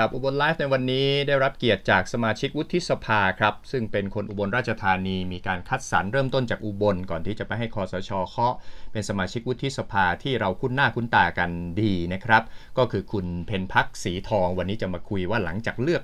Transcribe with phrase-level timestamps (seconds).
[0.00, 8.54] ครับอุบลไลฟ์ในวันนี้ได้รับเกียรติจากสมาชิกวุฒิสภาครับ ซึ่งเป็นคนอุบลราชธานีมีการคัดสรรเริ่มต้นจากอุบลก่อนที่จะไปให้คอสชเคาะ
[8.92, 11.50] เป็นสมาชิกวุฒิสภาที่เราคุ้นหน้าคุ้นตากัน
[11.80, 12.42] ดีนะครับ
[12.78, 16.02] ก็คือคุณเพนพักสีทองวันนี้จะมาคุยว่าหลังจากเลือก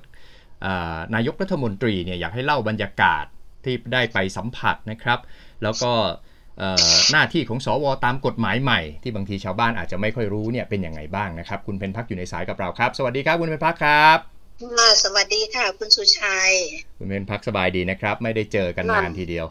[0.65, 0.67] อ
[1.15, 3.25] นายกรัฐมนตรีเนี่ยอยากให้เล่าบรรยากาศ
[3.63, 5.19] ที่ได้ไปสัมผัสนะครับ
[5.63, 5.91] แล้วก็
[7.11, 14.19] หน้าที่ของสวตามกฎหมายใหม่ ที่บางทีชาวบ้านอาจจะไม่ค่อยรู้เนี่ยเป็นยังไงบ้างนะครับ คุณเพนพักอยู่ในสายกับเราครับ สวัสดีครับคุณเพนพักครับ
[15.03, 16.51] สวัสดีค่ะ คุณสุชัย
[16.97, 19.45] คุณเพนพักสบายดีนะครับ ไม่ได้เจอกันนานทีเดียว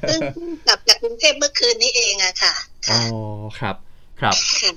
[0.00, 0.20] เพิ่ง
[0.66, 2.54] กลับจากกรุงเทพเมื่อคืนนี้เองอะค่ะ
[2.90, 3.00] อ๋อ
[3.58, 3.76] ครับ
[4.20, 4.34] ครับ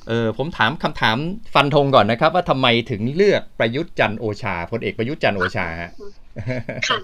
[0.09, 1.17] เออผมถามคำถาม
[1.53, 5.91] ฟันธงก่อนนะครับ ว่าทำไมถึงเลือกประยุทธ์จันโอชาพลเอกประยุทธ์จันโอชาฮะ
[6.87, 6.97] ค่ะ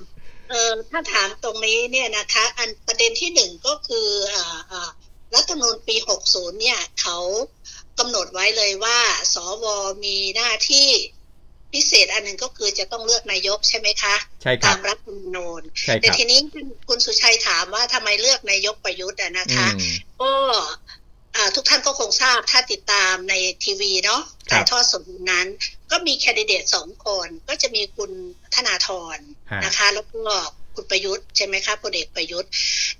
[0.49, 4.89] เออถ้าถามตรงนี้เนี่ยนะคะ อันประเด็นที่หนึ่งก็คืออ่าอ่า
[5.35, 5.95] รัฐธรรมนูญปี
[6.27, 7.17] 60 เนี่ยเขา
[7.99, 8.99] กำหนดไว้เลยว่า
[9.34, 9.66] สว
[10.05, 10.88] มีหน้าที่
[11.73, 15.62] พิเศษอันหนึ่งก็คือจะต้องเลือกนายกใช่ไหมคะใช่ครับตามรัฐธรรมนูญ
[16.02, 16.39] แต่ทีนี้
[16.88, 19.67] คุณสุชัยถามว่าทำไมเลือกนายกประยุทธ์นะคะ
[20.22, 20.31] ก็
[21.55, 25.47] ทุกท่านก็คงทราบถ้าติดตามในทีวีเนาะถ่ายทอดสดนั้น
[25.91, 28.11] ก็มีแคนดิเดตสองคน ก็จะมีคุณ
[28.55, 29.17] ธนาธร
[29.66, 30.35] นะคะแล้วก็
[30.75, 32.50] คุณประยุทธ์ใช่ไหมคะพลเอกประยุทธ์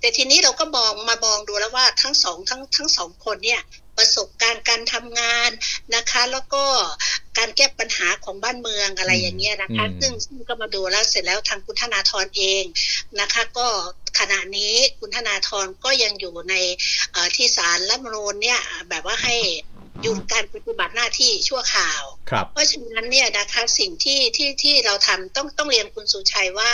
[0.00, 3.60] แต่ทีนี้เราก็มองมามองดูแล้วว่าทั้งสองทั้งทั้งสองคนเนี่ย
[4.00, 5.50] ประสบการณ์การทำงาน
[5.94, 6.64] นะคะ แล้วก็
[7.38, 12.64] การแก้ปัญหาของบ้านเมืองอะไรอย่างเงี้ยนะคะ ซึ่งซึ่งก็มาดูแล้วเสร็จแล้วทางคุณธนาธรเอง
[13.20, 13.66] นะคะ ก็
[14.18, 16.54] ขณะนี้คุณธนาธรก็ยังอยู่ใน
[17.36, 19.36] ที่ศาลรัฐมนูญเนี่ยแบบว่าให้
[20.02, 22.02] หยุดการปฏิบัติหน้าที่ชั่วข่าว
[22.52, 26.72] เพราะฉะนั้นเนี่ยนะคะสิ่งที่ที่ที่เราทำต้องต้องเรียนคุณสุชัยว่า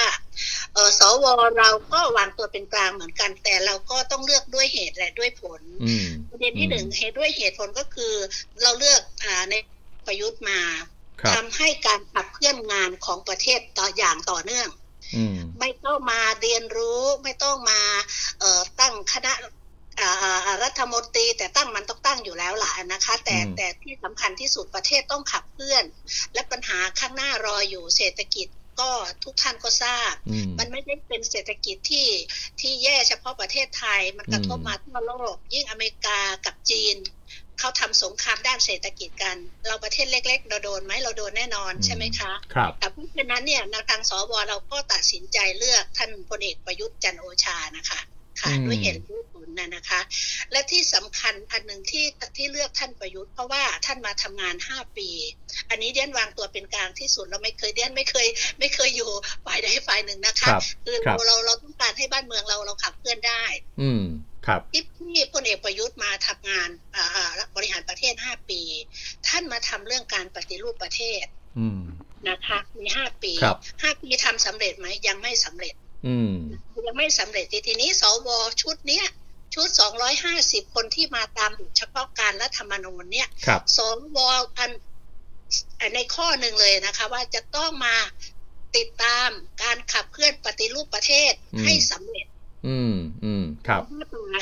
[0.75, 1.25] เออสว
[1.59, 5.61] เราก็วางตัวเป็นกลางเหมือนกัน แต่เราก็ต้องเลือกด้วยเหตุและด้วยผล
[6.31, 8.15] ประเด็นที่หนึ่งเหตุด้วยเหตุผลก็คือ
[8.63, 9.55] เราเลือกอ่าใน
[10.07, 10.61] ประยุทธ์มา
[11.35, 14.69] ทำให้การขับเคลื่อนงานของประเทศต่ออย่างต่อเนื่อง
[15.61, 17.81] ไม่ต้องมาเรียนรู้ไม่ต้องมา
[18.41, 19.33] เอ่อตั้งคณะ
[20.65, 25.85] รัฐมนตรีแต่ตั้งมันต้องตั้งอยู่แล้วล่ะนะคะ แต่แต่ที่สำคัญที่สุดประเทศต้องขับเคลื่อน
[26.35, 28.49] และปัญหาข้างหน้ารออยู่เศรษฐกิจ
[28.81, 28.91] ก็
[29.25, 30.13] ทุกท่านก็ทราบ
[30.59, 32.09] มันไม่ได้เป็นเศรษฐกิจที่
[32.61, 36.97] ที่แย่เฉพาะประเทศไทย มันกระทบมาทั่วโลก ยิ่งอเมริกากับจีน
[37.59, 39.37] เขาทำสงครามด้านเศรษฐกิจกัน
[39.67, 48.01] เราประเทศเล็ก ๆ เราโดนไหมเราโดนแน่นอนใช่ไหมคะครับแต่เพราะฉะนั้นเนี่ยทางสวเราก็ตัดสินใจเลือกท่านพลเอกประยุทธ์จันโอชานะคะ
[48.41, 49.26] ค่ะด้วยเหตุด้วยผล
[49.59, 50.01] นะนะคะ
[50.53, 52.07] และที่สำคัญอันหนึ่งที่
[52.37, 55.09] ที่เลือกท่านประยุทธ์เพราะว่าท่านมาทำงานห้าปี
[55.71, 58.29] อันนี้เดียนวางตัวเป็นกลางที่สุดเราไม่เคยเดียนไม่เคย
[58.59, 59.11] ไม่เคยอยู่
[59.47, 60.49] ฝ่ายใดฝ่ายหนึ่งนะคะ
[60.85, 63.45] คือเราเราเราต้องการให้บ้านเมืองเราเราขับเคลื่อนได้
[63.81, 64.03] อืม
[64.47, 68.61] ครับที่ที่พลเอกประยุทธ์มาทำงานอ่าบริหารประเทศห้าปี
[69.29, 71.25] ท่านมาทำเรื่องการปฏิรูปประเทศ
[71.59, 71.83] อืม
[72.29, 73.33] นะคะมีห้าปี
[73.83, 75.75] ห้าปีทำสำเร็จไหมยังไม่สำเร็จ
[76.87, 78.29] ยังไม่สำเร็จทีนี้สว
[78.63, 79.07] ชุดเนี้ย
[79.57, 79.69] ชุด
[80.23, 83.29] 250 คนที่มาตามเฉพาะการรัฐธรรมนูญเนี่ย
[83.77, 83.79] ส
[84.17, 84.19] ว
[84.59, 84.71] อัน
[85.95, 87.97] ในข้อหนึ่งเลยนะคะ ว่าจะต้องมา
[88.77, 89.29] ติดตาม
[89.63, 91.33] การขับเคลื่อนปฏิรูปประเทศ
[91.65, 92.27] ให้สำเร็จ
[92.67, 92.95] อืม
[93.25, 93.83] อืม ครับ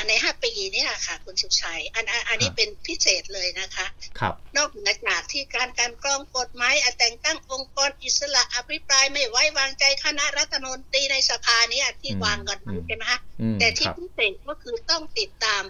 [0.09, 3.87] ในห้าปีนี้ค่ะคุณสุชัยอันอันนี้เป็นพิเศษเลยนะคะ
[4.21, 13.21] ครับนอกเหนือจากที่การการกรองกฎหมายแต่งตั้งองค์กรอิสระอภิปรายไม่ไว้วางใจคณะรัฐมนตรีในสภานี้ที่วางกันใช่ไหมคะ
[13.61, 15.63] แต่ที่พิเศษก็คือต้องติดตาม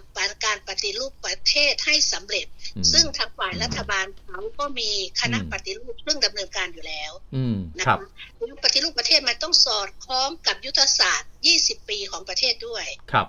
[0.45, 2.45] การปฏิรูปประเทศให้สำเร็จ
[2.91, 4.89] ซึ่งทางฝ่ายรัฐบาลเขาก็มี
[5.21, 7.11] คณะปฏิรูปซึ่งดำเนินการอยู่แล้ว
[7.77, 7.97] นะคะ
[8.63, 13.27] ปฏิรูปประเทศมันต้องสอดคล้องกับยุทธศาสตร์ 20 ปีของประเทศด้วยครับ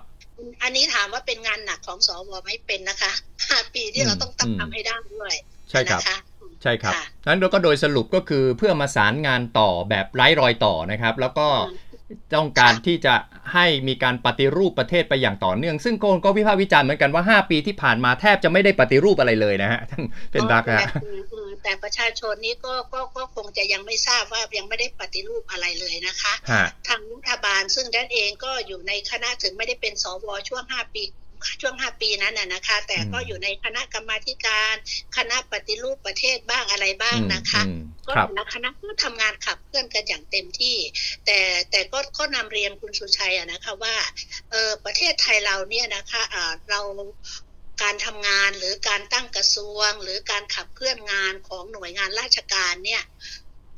[0.63, 3.11] อันนี้ถามว่าเป็นงานหนักของสวไม่เป็นนะคะ
[3.43, 5.33] 5ปีที่เราต้องตั้งทำให้ได้ด้วย
[5.69, 6.01] ใช่ครับ
[6.63, 6.93] ใช่ครับ
[7.27, 11.47] นั้นเราก็โดยสรุปก็คือเพื่อมาสารงานต่อแบบไร้รอยต่อนะครับ แล้วก็
[12.35, 13.15] ต้องการที่จะ
[13.53, 20.01] ให้มีการปฏิรูปประเทศไปอย่างต่อเนื่อง ซึ่งคนก็วิพากษ์วิจารณ์เหมือนกันว่า 5 ปีที่ผ่านมาแทบจะไม่ได้ปฏิรูปอะไรเลยนะฮะท่าน
[20.31, 20.81] เป็นรักฮะ
[21.63, 26.33] แต่ประชาชนนี้ก็ก็ก็คงจะยังไม่ทราบว่ายังไม่ได้ปฏิรูปอะไรเลยนะคะ
[26.87, 31.03] ทางรัฐบาลซึ่งด้านเองก็อยู่ในคณะถึงไม่ได้เป็นสวช่วง 5 ปี
[31.61, 34.75] ช่วงห้าปีนั้นน่ะนะคะ แต่ก็อยู่ในคณะกรรมาการ
[35.17, 37.61] คณะปฏิรูปประเทศบ้างอะไรบ้างนะคะ
[38.07, 40.77] ก็แต่ละคณะก็ทำงานขับเคลื่อนกันอย่างเต็มที่
[41.25, 41.39] แต่
[41.71, 43.95] แต่ก็ก็นำเรียนคุณสุชัยอะนะคะว่า
[44.51, 46.81] เออประเทศไทยเราเนี่ยนะคะอ่าเรา
[47.83, 53.03] การทำงานหรือการตั้งกระทรวง หรือการขับเคลื่อนงานของหน่วยงานราชการเนี่ย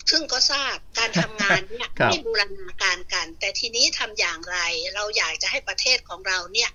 [0.10, 4.58] ซึ่งก็ทราบการทำงานเนี่ยไม่บูรณาการกัน แต่ทีนี้ทำอย่างไร
[4.96, 6.70] เราอยากจะให้ประเทศของเราเนี่ย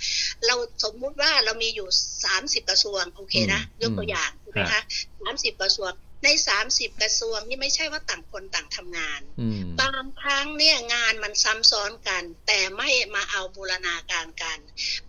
[0.46, 0.54] เรา
[0.84, 1.88] สมมุติว่าเรามีอยู่
[2.25, 4.82] สามสิบกระทรวงโอเคนะยกตัวอย่างถูกไหมคะ
[5.22, 5.92] สามสิบกระทรวง
[6.25, 6.28] ใน
[6.66, 14.58] 30 กระทรวงนี่ไม่ใช่ว่าต่างคนต่างทำงานอืมบางครั้งเนี่ยงานมันซ้ำซ้อนกัน แต่ไม่มาเอาบูรณาการกัน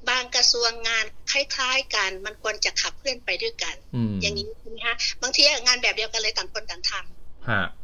[0.10, 7.15] บางกระทรวงงานคล้ายๆกัน มันควรจะขับเคลื่อนไปด้วยกันอืมอย่างนี้ใช่ไหมคะบางทีงานแบบเดียวกันเลยต่างคนต่างทำฮะ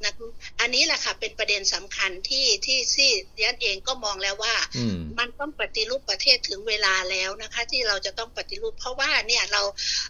[0.05, 0.29] นะคะ
[0.59, 9.61] อันนี้แหละค่ะเป็นประเด็นสำคัญที่ที่ที่เรียนเองก็มองแล้วว่าอืมมันต้องปฏิรูปประเทศถึงเวลาแล้วนะคะ ที่เราจะต้องปฏิรูป เพราะว่าเนี่ยเรา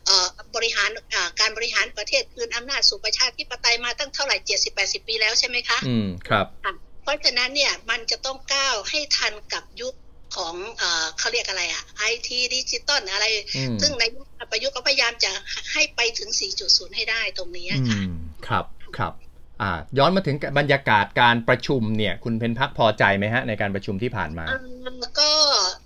[0.06, 6.48] เอ่อบริหารอ่าการบริหารประเทศคืนอำนาจสู่ประชาธิปไตยมาตั้งเท่าไหร่เจ็ดสิบแปดสิบปีแล้วใช่ไหมคะ อืมครับ
[7.04, 9.94] เพราะฉะนั้นเนี่ยมันจะต้องก้าวให้ทันกับยุค
[10.36, 13.26] ของเอ่อเขาเรียกอะไรอะไอทีดิจิตอลอะไร
[13.56, 15.32] อืมซึ่งในยุคประยุทธ์ก็พยายามจะ
[15.74, 16.30] ให้ไปถึง
[16.64, 18.14] 4.0 ให้ได้ตรงนี้อืมค่ะ
[18.48, 18.66] ครับ
[18.98, 19.31] ครับอ่า
[19.98, 24.58] ย้อนมาถึงบรรยากาศการประชุมเนี่ย คุณเพ็ญพักตร์พอใจไหมฮะในการประชุมที่ผ่านมาเอ่
[25.02, 25.32] อก็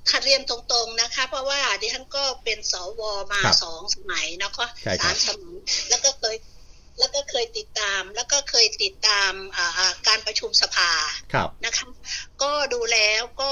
[0.10, 3.02] ถัดเรียนตรงๆนะคะ เพราะว่าดิฉันก็เป็นสว
[3.32, 5.56] มาครับสองสมัยเนาะก็ใช่ครัสาบมสมัย
[5.90, 6.36] แล้วก็เคย
[7.00, 10.92] แล้วก็เคยติดตามแล้วก็เคยติดตามอ่าอ่าการประชุมสภา
[11.34, 11.88] ครับนะคะ
[12.42, 13.52] ก็ดูแล้วก็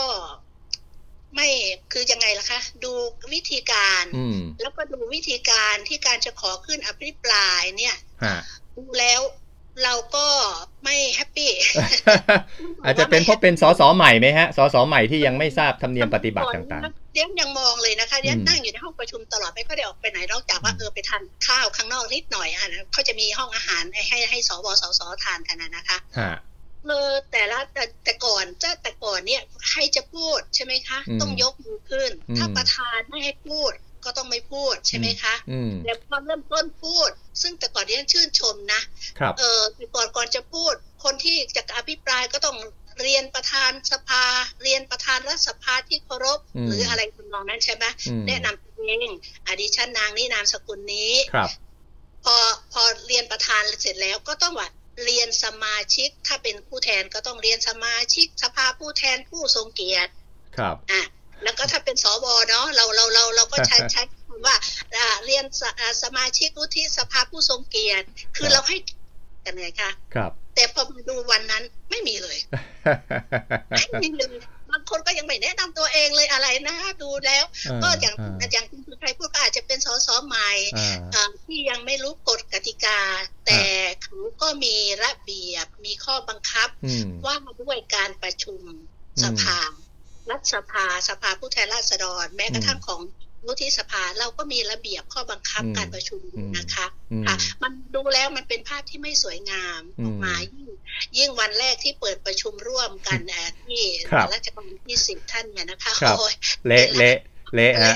[1.36, 1.48] ไม่
[1.92, 2.92] คือยังไงล่ะคะ ดู
[3.34, 8.38] วิธีการอืมแล้วก็ดูวิธีการที่การจะขอขึ้นอภิปรายเนี่ยฮะ
[8.78, 9.22] ดูแล้ว
[9.84, 10.28] เราก็
[10.84, 11.50] ไม่ happy
[12.86, 26.34] อาจจะเป็นเพราะเป็นสสใหม่ไหมฮะสสใหม่ที่ยังไม่ทราบธรรมเนียมปฏิบัติต่างๆเดี๋ยวยังมองเลยนะคะเดี๋ยวอืมนั่งอยู่ในห้องประชุมตลอดไม่ค่อยได้ออกไปไหนนอกจากว่าอืมเออไปทานข้าวข้างนอกนิดหน่อยอะนะเขาจะมีห้องอาหารให้ให้ให้สวสสทานกันนะนะคะๆฮะ
[26.86, 33.72] เออแต่ละแต่แต่ก่อนจะแต่ก่อนเนี่ยใครจะพูดใช่ไหมคะอืมต้องยกมือขึ้นอืมถ้าประธานไม่ให้พูด
[34.06, 37.10] ก็ต้องไม่พูดใช่ไหมคะอืมแต่พอเริ่มต้นพูด
[37.42, 38.82] ซึ่งแต่ก่อนที่ฉันชื่นชมนะ
[39.20, 39.62] ครับเออ
[39.96, 40.74] ก่อนก่อนจะพูด
[41.04, 42.58] คนที่จะอภิปรายก็ต้อง
[43.02, 44.24] เรียนประธานสภา
[44.64, 49.10] เรียนประธานรัฐสภาที่เคารพอืมหรืออะไรทำนองนั้นใช่ไหมอืมแนะนำตัวเอง
[49.46, 51.50] อดิฉันนางนี่นามสกุลนี้ครับ
[52.24, 52.36] พอ
[52.74, 54.70] พอเรียนประธานเสร็จแล้วก็ต้องว่า
[55.06, 60.12] เรียนสมาชิกถ้าเป็นผู้แทนก็ต้องเรียนสมาชิกสภาผู้แทนผู้ทรงเกียรติ
[60.58, 61.02] ครับอะ
[61.44, 64.56] แล้วก็ถ้าเป็นสวเนาะเราเราเราเราก็ใช้ใช้คำว่า
[64.95, 68.78] อ่าเรียนสอ่าสมาชิกวุฒิสภาผู้ทรงเกียรติ คือครับเราให้
[69.45, 72.38] กันไงคะครับ แต่พอมาดูวันนั้นไม่มีเลย
[73.72, 74.36] ไม่มีเลย
[74.69, 77.44] บางคนก็ยังไม่แนะนำตัวเองเลยอะไรนะดูแล้ว
[77.84, 83.00] ก็อย่างอ่าอย่างคุณสุชัยพูดก็อาจจะเป็นสสใหม่อ่าอ่าที่ยังไม่รู้กฎกติกา
[83.46, 83.62] แต่
[84.01, 88.62] เขาก็มีระเบียบมีข้อบังคับอืมว่าด้วยการประชุม
[89.24, 89.60] สภา
[90.31, 93.02] รัฐสภาสภาผู้แทนราษฎร แม้กระทั่งของ
[93.48, 100.68] วุฒิสภาเราก็มีระเบียบข้อบังคับอืมการประชุมอืมนะคะอืมค่ะมันดูแล้วมันเป็นภาพที่ไม่สวยงามอืมออกมายิ่ง
[101.18, 103.81] ยิ่งวันแรกที่เปิดประชุมร่วมกันเอ่อที่
[104.12, 106.34] ครับราชการที่สิบท่านเนี่ยนะคะครับโอ้ย
[106.68, 107.18] เละเละ
[107.56, 107.96] เละฮะ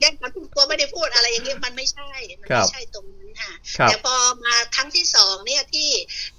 [0.00, 2.10] แย่งกันพูดกลัวไม่ได้พูดอะไรอย่างเงี้ยมันไม่ใช่
[2.40, 5.90] มันครัไม่บใช่ตรงนั้นค่ะครับแต่พอมาครั้งที่สองเนี่ยที่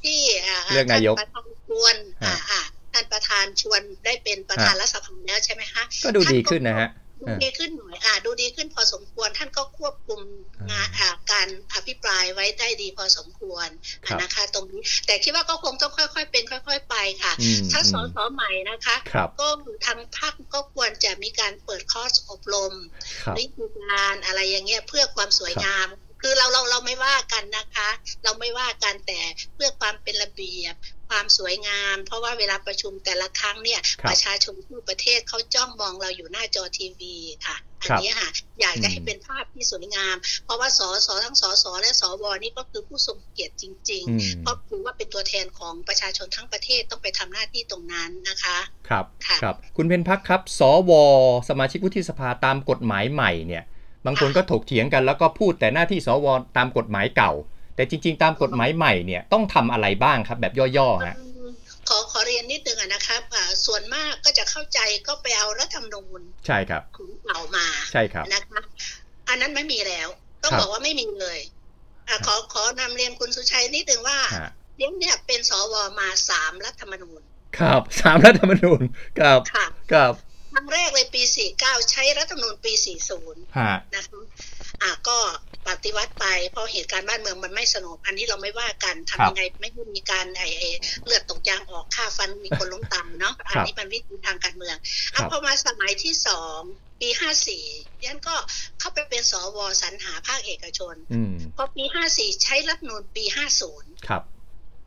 [0.03, 1.95] ที่าเลือกนายกท่ประธานชวน
[2.25, 2.61] อ่าอ่า
[2.91, 6.89] ท่านประธานชวนได้เป็นประธานรัฐสภาแล้วใช่ไหมคะก็ดูดีขึ้นนะฮะ
[7.21, 10.19] ดูดีขึ้นหน่อยอ่าดูดีขึ้นพอสมควรท่านก็ควบคุม
[10.71, 13.67] งานอ่าการอภิปรายไว้ได้ดีพอสมควร
[14.05, 19.47] ครับนะคะ ตรงนี้แต่คิดว่าก็คงต้องค่อย ๆ เป็นค่อย ๆ ไปค่ะอืมถ้าสอืมสใหม่นะคะครับก็
[19.85, 22.73] ทางภาคก็ควรจะมีการเปิดคอร์สอบรม
[23.23, 25.87] ครับวิธีการอะไรอย่างเงี้ยเพื่อความสวยงาม
[26.21, 27.89] คือเราเราเราไม่ว่ากันนะคะ
[28.23, 29.19] เราไม่ว่ากันแต่
[29.55, 30.75] เพื่อความเป็นระเบียบ
[31.09, 37.15] ความสวยงาม เพราะว่าเวลาประชุมแต่ละครั้งเนี่ยครับประชาชนทั่วประเทศเขาจ้องมองเราอยู่หน้าจอทีวี
[37.47, 38.29] ค่ะอันครับนี้ค่ะ
[38.61, 48.57] อยากจะให้อืมเป็นภาพที่สวยงาม เพราะว่าสสทั้งสสและสวนี่ก็คือผู้ทรงเกียรติจริงอืมๆเพราะถือว่าเป็นตัวแทนของประชาชนทั้งประเทศต้องไปทำหน้าที่ตรงนั้นนะคะ
[48.89, 50.91] ครับค่ะครับ คุณเพนพักครับ สว
[51.49, 53.63] สมาชิกวุฒิสภาตามกฎหมายใหม่เนี่ย
[54.05, 56.27] บางคนก็ถกเถียงกันแล้วก็พูดแต่หน้าที่สว
[56.57, 57.31] ตามกฎหมายเก่า
[57.75, 61.49] แต่จริง ๆ ตามกฎหมายใหม่เนี่ยต้องทำอะไรบ้างครับ แบบย่อๆฮะอืม
[61.89, 68.61] ขอขอเรียนนิดนึงอะนะครับอ่าส่วนมากก็จะเข้าใจก็ไปเอารัฐธรรมนูญใช่ครับของเก่ามาใช่ครับนะคะ
[69.29, 70.07] อันนั้นไม่มีแล้ว
[70.43, 71.39] ต้องครับบอกว่าไม่มีเลย
[72.07, 77.21] อะขอขอนำเรียนคุณสุชัยนิดนึงว่าฮะเลี้ยงเนี่ยเป็นสวมาสามรัฐธรรมนูญ
[77.59, 78.81] ครับสามรัฐธรรมนูญ
[79.19, 80.13] ครับค่ะครับ
[80.51, 81.21] ครั้งแรกเลยปี
[81.57, 82.73] 49 ใช้รัฐธรรมนูญปี
[83.15, 84.21] 40ฮะนะคะ
[84.81, 85.17] อะก็
[85.69, 90.69] ปฏิวัติไปเพราะเหตุการณ์บ้านเมืองมันไม่สงบอันนี้เราไม่ว่ากันครัทำบยังไงไม่ให้มีการไอไอ้
[91.05, 94.75] เลือดตกยางออกฆ่าฟันมีคนล้มตายเนาะอันนี้มันวิธีทางการเมือง
[95.13, 96.59] ครัอะบพอมาสมัยที่สอง
[97.01, 97.63] ปีห้าสี่
[98.03, 98.35] ยันก็
[98.79, 104.23] เข้าไปเป็นสวสรรหาภาคเอกชนอืมพอปีห้าสี่ใช้รัฐธรรมนูญปีห้าศูนย์ครับ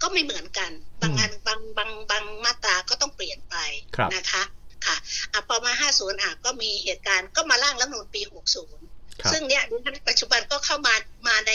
[0.02, 0.71] ก็ไม่เหมือนกัน
[1.02, 3.56] บางอันบางบางบางมาตราก็ต้องเปลี่ยนไป
[3.97, 4.42] ครับนะคะ
[4.86, 4.96] ค่ะ
[5.32, 8.84] อะพอมาห้าศูนย์อะก็มีเหตุการณ์ก็มาร่างรัฐธรรมนูญปีหกศูนย์
[9.22, 10.94] ครับซึ่งเนี่ยดิฉันปัจจุบันก็เข้ามา
[11.28, 11.52] มาใน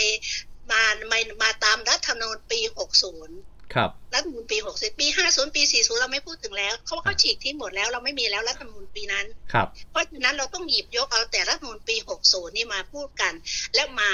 [0.72, 0.82] มา
[1.12, 2.60] มามาตามรัฐธรรมนูญปี
[3.18, 11.96] 60 ครับ รัฐธรรมนูญปี 60 ปี 50 ปี 40 เราไม่พูดถึงแล้ว เขาเขาฉีกทิ้งหมดแล้วเราไม่มีแล้วรัฐธรรมนูญปีนั้น ครับ เพราะฉะนั้นเราต้องหยิบยกเอาแต่รัฐธรรมนูญปี
[12.26, 13.34] 60 นี่มาพูดกัน
[13.76, 14.12] และมา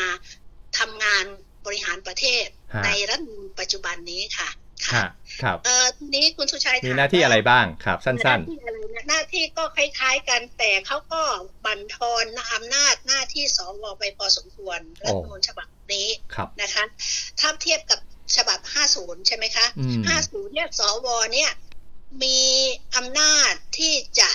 [0.80, 1.26] ทำงาน
[1.66, 4.50] บริหารประเทศฮะในรัฐธรรมนูญปัจจุบันนี้ค่ะ
[4.94, 5.06] ฮะ
[5.44, 11.22] ครับเออทีนี้คุณสุชัยมีถหน้าที่อะไรบ้างครับหสั้นน้าที่อะไรนะหน้าที่ก็คล้ายๆกันแต่เขาก็
[11.66, 16.84] บั่นทอนอำนาจหน้าที่สวไปพอสมควรรัฐธรรมนูญฉบับนี้ๆครับนะคะ
[17.40, 18.00] ถ้าเทียบกับ
[18.38, 18.60] ฉบับ
[18.94, 21.52] 50 ใช่ไหมคะอืม50 เนี่ย สว เนี่ย
[22.24, 22.40] มี
[22.96, 24.30] อำนาจที่จะ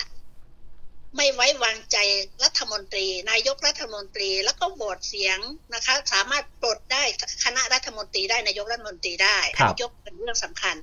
[1.15, 1.97] ไม่ไว้วางใจ
[2.43, 5.39] รัฐมนตรี นายกรัฐมนตรี แล้วก็โหวตเสียง
[5.73, 7.03] นะคะ สามารถปลดได้
[7.43, 10.75] คณะรัฐมนตรีได้นายกรัฐมนตรีได้ครับนายกเป็นเรื่องสำคัญ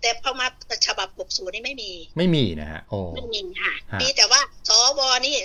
[0.00, 0.46] แต่พอมา
[0.86, 5.36] ฉบับ60นี่ไม่มี ไม่มีนะฮะโอ้ไม่มีค่ะฮะมีแต่ว่าสวนี่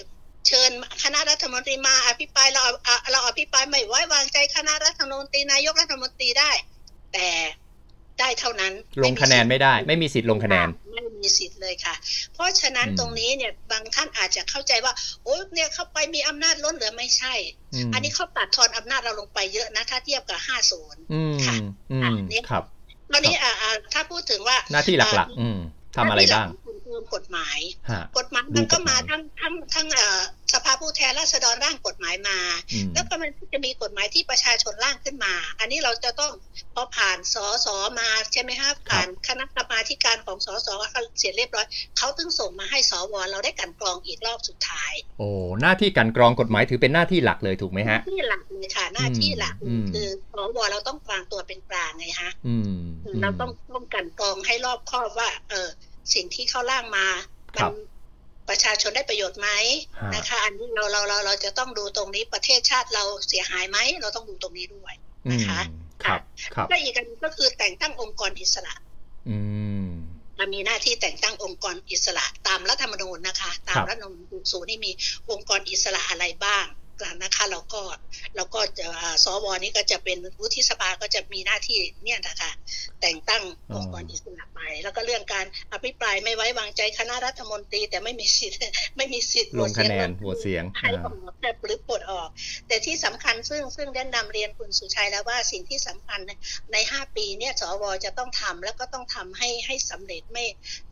[0.47, 0.71] เชิญ
[1.03, 6.51] คณะรัฐมนตรีมาอภิปรายเราเอาเราอภิปรายไม่ไว้วางใจคณะรัฐมนตรีนายกรัฐมนตรีได้
[7.13, 7.27] แต่
[8.19, 11.95] ได้เท่านั้น ลงคะแนนไม่ได้ ไม่มีสิทธิ์ลงคะแนน ไม่มีสิทธิ์เลยค่ะ
[12.33, 17.33] เพราะฉะนั้นอืมตรงนี้เนี่ยบางท่านอาจจะเข้าใจว่า โอ้เนี่ยเข้าไปมีอำนาจล้นเหลือไม่ใช่
[17.89, 20.39] มอันนี้เขาตัดทอนอำนาจเราลงไปเยอะนะถ้าเทียบกับ
[20.75, 21.55] 50อืมค่ะ
[21.91, 22.63] อือะมเนี่ยครับ
[23.13, 25.57] ตอนนี้อ่าอ่าถ้าพูดถึงว่าหน้าที่หลักๆอืม
[25.95, 26.47] ทำอะไรบ้าง
[26.91, 30.21] หน้ที่หลักคือกฎหมายฮะกฎหมายดูมันก็กฎหมามายทั้งทั้งทั้งเอ่อ
[30.53, 32.37] สภาผู้แทนราษฎรร่างกฎหมายมา
[32.73, 36.31] อืมแล้วก็มันจะมีกฎหมายที่ประชาชนร่างขึ้นมา อันนี้เราจะต้อง
[36.75, 37.67] พอผ่านสส
[37.99, 41.65] มาใช่ไหมคะผ่านคณะกรรมาธิการของสสเขาเสร็จเรียบร้อย
[41.97, 45.29] เขาถึงส่งมาให้สวเราได้กลันกรองอีกรอบสุดท้าย โอ้
[45.61, 52.73] หน้าที่กลันกรองกฎหมายถือเป็นหน้าที่หลักเลยถูกไหมฮะที่หลักเลยค่ะหน้าที่หลักอืมคือสวเราต้องวางตัวเป็นกลางไงฮะอืม
[53.05, 55.69] อืมเราต้องต้องกลันกรองให้รอบคอบว่า เออ
[56.13, 57.07] สิ่งที่เขาร่างมา
[57.59, 57.71] ครัมับ
[58.49, 59.49] ประชาชนได้ประโยชน์ไหม
[59.97, 64.93] ฮะนะคะ อันนี้เราเราเราเราจะต้องดูตรงนี้ประเทศชาติเราเสียหายไหมเราต้องดูตรงนี้ด้วย
[65.25, 65.59] อืมนะคะ
[66.03, 66.21] ครับ
[66.55, 68.73] ครับและอีกอันหนึ่งก็คือแต่งตั้งองค์กรอิสระ
[69.29, 69.37] อื
[69.85, 69.87] ม
[70.37, 74.91] เรามีหน้าที่แต่งตั้งองค์กรอิสระตามรัฐธรรมนูญนะคะ ตามครับรัฐธรรมนูญสูนี่มี
[75.31, 76.65] องค์กรอิสระอะไรบ้าง
[77.23, 77.81] นะคะเราก็
[78.35, 82.51] เราก็จะอ่าสวนี่ก็จะเป็นวุฒิสภาก็จะมีหน้าที่เนี่ยนะคะ
[83.01, 83.43] แต่งตั้ง
[83.75, 88.59] องค์กรอิสระไป แล้วก็เรื่องการอภิปรายไม่ไว้วางใจคณะรัฐมนตรี แต่ไม่มีสิทธิ์
[88.97, 92.29] ไม่มีสิทธิ์ลงคะแนนโหโหววตตเสีเสียยงงให้อ่าออกแต่หรือปลดออก
[92.67, 96.31] แต่ที่สำคัญซึ่งซึ่งได้นำเรียนคุณสุชัยแล้วว่าสิ่งที่สำคัญใน
[96.73, 100.45] ในห้าปีเนี่ยสวจะต้องทำแล้วก็ต้องทำให้ให้สำเร็จไม่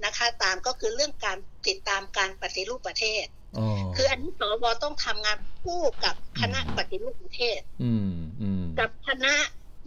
[0.04, 1.38] นะคะตามก็คือเรื่องการ
[1.68, 3.39] ติดตามการปฏิรูปประเทศอ๋อ
[3.96, 9.34] คืออันนี้สวต้องทำงานคู่กับคณะปฏิรูปประเทศอืมอืมกับคณะ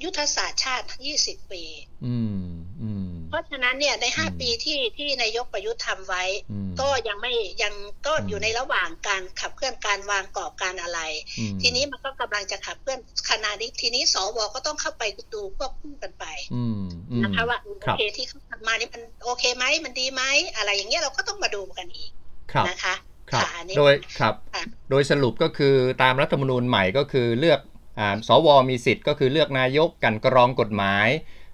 [0.02, 0.86] ยุทธศาสตร์ชาติ
[1.20, 1.62] 20 ปี
[2.06, 2.42] อืม
[2.82, 7.74] อืมเพราะฉะนั้นเนี่ยในอืม5ปีที่ที่นายกประยุทธ์ทำไว้อืมก็ยังไม่ยัง
[8.06, 11.00] ก็อืมอยู่ในระหว่างการขับเคลื่อนการวางกรอบการอะไร
[11.38, 12.98] อืมทีนี้มันก็กำลังจะขับเคลื่อน
[13.30, 15.02] ขณะนี้ทีนี้สวก็ต้องเข้าไป
[15.34, 20.22] ดูควบคู่กันไปอืมอืมนะคะว่าโอครับเคที่เขาทำมานี่มันโอเคไหมมันดีไหม
[20.56, 22.10] อะไรอย่างเงี้ยเราก็ต้องมาดูกันอีก
[22.52, 22.94] ครับนะคะ
[23.32, 27.60] ครับะอันนี้โดยครับค่ะโดยสรุปก็คือตามรัฐธรรมนูญใหม่ก็คือเลือก
[27.98, 31.08] อ่าสวมีสิทธิ์ก็คือเลือกนายกกันกรองกฎหมาย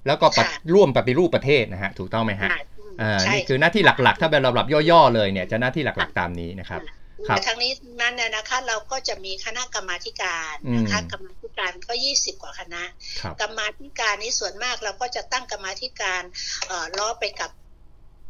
[0.07, 2.61] แล้วก็ปฏิค่ะร่วมปฏิรูปประเทศนะฮะถูกต้องไหมฮะอ่า
[3.03, 6.81] อ่าใช่นี่คือหน้าที่หลักๆ ถ้าเป็นลำดับย่อๆเลยเนี่ยจะหน้าที่หลักๆตามนี้นะครับ
[7.29, 12.83] ครับแต่ทั้งนี้นั้นเนี่ยนะคะเราก็จะมีคณะกรรมาธิการนะคะอืมกรรมาธิการก็ 20 กว่าคณะ
[13.21, 16.23] ครับกรรมาธิการนี้ส่วนมากเราก็จะตั้งกรรมาธิการ
[16.69, 17.51] เอ่อล้อไปกับ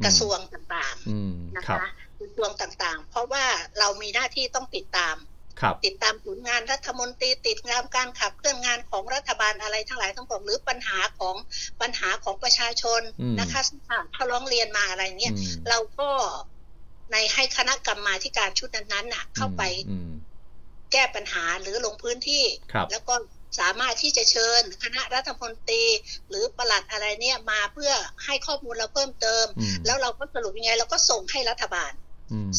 [0.04, 1.80] กระทรวงต่างอืมๆนะครัคะบ
[2.18, 3.44] กระทรวงต่างๆ เพราะว่า
[3.78, 5.16] เรามีหน้าที่ต้องติดตาม
[5.60, 11.36] ครับติดตามผลงานรัฐมนตรีติดตามการขับเคลื่อนงานของรัฐบาลอะไรทั้งหลายทั้งปวงหรือปัญหาของ
[11.80, 13.60] ปัญหาของประชาชนอืมนะคะ
[14.14, 16.08] เขาร้องเรียนมาอะไรเนี่ยอืมเราก็
[17.12, 20.10] ในให้คณะกรรมาธิการชุดนั้นๆน่ะ เข้าไปอืม
[20.92, 23.14] แก้ปัญหาหรือลงพื้นที่ครับแล้วก็
[23.60, 25.84] สามารถที่จะเชิญคณะรัฐมนตรี
[26.28, 27.92] หรือปลัดอะไรเนี่ยมาเพื่อ
[28.24, 32.07] ให้ข้อมูลเราเพิ่มเติมอืมแล้วเราก็สรุปยังไงเราก็ส่งให้รัฐบาลอืม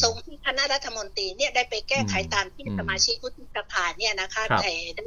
[0.02, 5.04] ส่งให้คณะรัฐมนตรีเนี่ยได้ไปแก้ไขอืมตามที่อืมสมาชิกวุฒิสภาเนี่ยนะคะครับได้ได้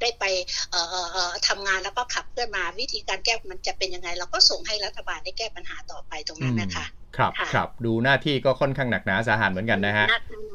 [0.00, 0.24] ได้ไป
[0.70, 6.86] เอ่อเอ่อเอ่อทำงานแล้วก็ขับเคลื่อนมาวิธีการแก้มันจะเป็นยังไง เราก็ส่งให้รัฐบาลได้แก้ปัญหาต่อไปตรงนั้นนะคะ
[7.16, 10.06] ครับค่ะครับดูหน้าที่ก็ค่อนข้างหนักหนาสาหัสเหมือนกันนะฮะ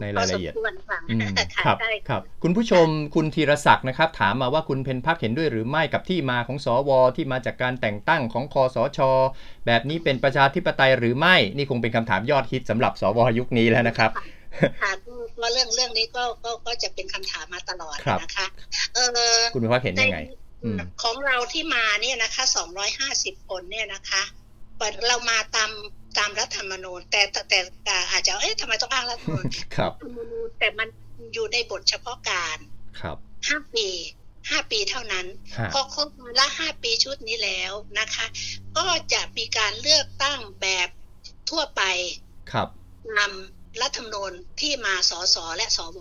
[0.01, 8.99] ในรายละเอียดพสมควรค่ะอืมค่ะครับใช่ครับคุณผู้ชมคุณธีรศักดิ์นะครับ ถามมาว่าคุณเพนพักเห็นด้วยหรือไม่กับที่มาของสว ที่มาจากการแต่งตั้งของคอสช
[9.65, 14.11] แบบนี้เป็นประชาธิปไตยหรือไม่นี่คงเป็นคำถามยอดฮิตสำหรับสวยุคนี้แล้วนะครับ
[14.81, 14.91] ค่ะ
[15.41, 18.47] ก็เรื่องเรื่องนี้ก็ก็ก็จะเป็นคำถามมาตลอดครับนะคะ
[18.93, 18.99] เอ
[19.37, 20.19] อคุณเพนพักเห็นยังไง
[20.63, 22.43] อืมของเราที่มาเนี่ยนะคะ
[22.97, 24.23] 250คนเนี่ยนะคะ
[24.77, 25.71] เปิดเรามาตาม
[26.17, 30.87] ตามรัฐธรรมนูญแต่แต่แต่แต่อาจจะเอ๊ะทำไมต้องอ้างรัฐธรรมนูญครับรัฐธรรมนูญแต่มัน
[31.33, 32.57] อยู่ในบทเฉพาะการ
[32.99, 33.87] ครับห้าปี
[34.49, 35.25] ห้าปีเท่านั้น
[35.57, 38.25] ฮะพอครบวาระห้าปีชุดนี้แล้วนะคะ
[38.77, 40.89] ก็จะมีการเลือกตั้งแบบ
[41.49, 41.81] ทั่วไป
[42.51, 42.67] ครับ
[43.11, 43.31] ตาม
[43.81, 45.99] รัฐธรรมนูญที่มาสสและสว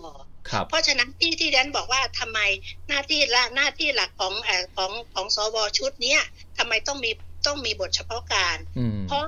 [0.49, 2.39] ครับเพราะฉะนั้นที่ที่แดนบอกว่าทำไม
[2.87, 6.21] หน้าที่ละหน้าที่หลักของเออของของสวชุดเนี้ย
[6.57, 7.11] ทำไมต้องมี
[7.47, 9.23] ต้องมีบทเฉพาะการอืมเพราะ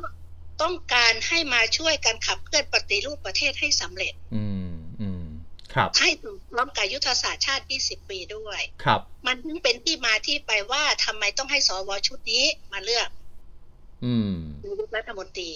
[0.63, 5.25] ต้องการให้มาช่วยกันขับเคลื่อนปฏิรูปประเทศให้สำเร็จ อืมอืม
[5.74, 13.10] ครับ ให้ถึงพร้อมกับยุทธศาสตร์ชาติ 20 ปีด้วย ครับ มันถึงเป็นที่มาที่ไปว่าทำไมต้องให้สวชุดนี้มาเลือก
[14.05, 15.51] อืมนายกรัฐมนตรี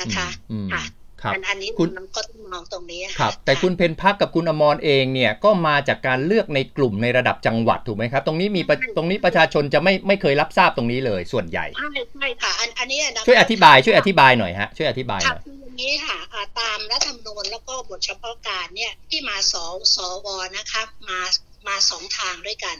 [0.00, 1.03] นะคะอืมค่ะครับ
[1.34, 19.54] อันอันนี้คุณมันก็ต้องมองตรงนี้ะครับ แต่คุณเพนพักกับคุณอมรเองเนี่ยก็มาจากการเลือกในกลุ่มในระดับจังหวัดถูกไหมครับ ตรงนี้มีประตรงนี้ประชาชนจะไม่ไม่เคยรับทราบตรงนี้เลยส่วนใหญ่ใช่ใช่ค่ะอันอันนี้นะคะช่วยอธิบายช่วยอธิบายหน่อยฮะช่วยอธิบายหค่ะน่อยคืออย่างนี้ค่ะอ่าตามรัฐธรรมนูญแล้วก็บทเฉพาะการเนี่ยที่มาส
[19.94, 21.20] สวนะคะมา
[21.68, 22.76] มาสองทางด้วยกัน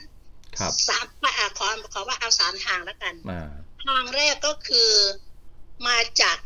[0.58, 1.04] ครับสาม
[1.38, 3.40] อ่าขอขอว่าเอาสามทางแล้วกันมา
[3.86, 4.90] ทางแรกก็คือ
[5.86, 6.36] มาจาก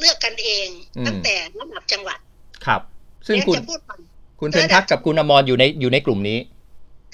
[0.00, 2.18] เลือกกันเองอืมตั้งแต่ระดับจังหวัด
[2.66, 2.80] ครับ
[3.26, 4.00] ซึ่งเนี่ยคุณจะพูดก่อน
[4.40, 6.38] คุณเพนพักกับคุณอมรอยู่ในอยู่ในกลุ่มนี้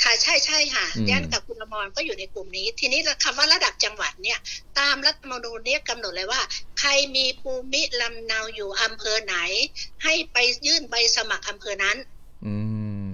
[0.03, 4.39] ค่ะใช่ใช่ค่ะอืมยันกับคุณอมรก็อยู่ในกลุ่มนี้ ทีนี้คำว่าระดับจังหวัดเนี่ย
[4.79, 6.41] ตามรัฐธรรมนูญเนี่ยกำหนดเลยว่า
[6.81, 9.37] ใครมีภูมิลำเนาอยู่อำเภอไหน
[10.05, 11.97] ให้ไปยื่นใบสมัครอำเภอนั้น
[12.47, 12.55] อื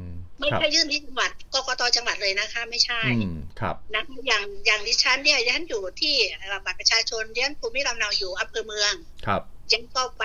[0.00, 0.02] ม
[0.38, 8.92] ไม่ครับใช่ยื่นที่จังหวัดกกตจังหวัดเลยนะคะ ไม่ใช่อืมครับนะอย่างอย่างดิฉันเนี่ยดิฉันอยู่ที่เอ่อบัตรประชาชนดิฉันภูมิลำเนาอยู่อำเภอเมือง
[9.26, 10.24] ครับ ดิฉันก็ไป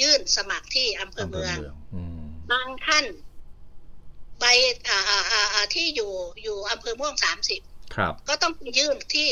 [0.00, 3.04] ยื่นสมัครที่อำเภออำเภอเมืองเมืองอืมบางท่าน
[4.40, 4.44] ใบ
[4.88, 6.12] อ่าอ่าอ่าอ่าที่อยู่
[6.42, 7.60] อยู่อำเภอม่วงสามสิบ
[7.94, 9.30] ครับก็ต้องไปยื่นที่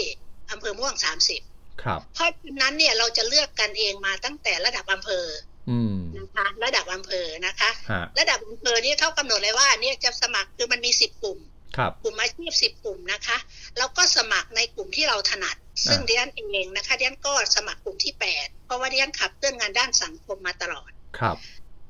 [0.50, 1.40] อำเภอม่วงสามสิบ
[1.82, 5.26] ครับเพราะฉะนั้นเนี่ยเราจะเลือกกันเองมาตั้งแต่ระดับอำเภอ
[5.70, 11.38] อืมนะคะระดับอำเภอนะคะฮะระดับอำเภอเนี่ยเขากำหนดเลยว่าเนี่ยจะสมัครคือมันมีสิบกลุ่ม
[11.76, 13.38] ครับกลุ่มอาชีพสิบกลุ่มนะคะ
[13.78, 21.36] แล้วก็สมัครในกลุ่มที่เราถนัด ซึ่งอ่าดิฉันเองนะคะดิฉันก็สมัครกลุ่มที่แปดเพราะว่าดิฉันขับเคลื่อนงานด้านสังคมมาตลอดครับ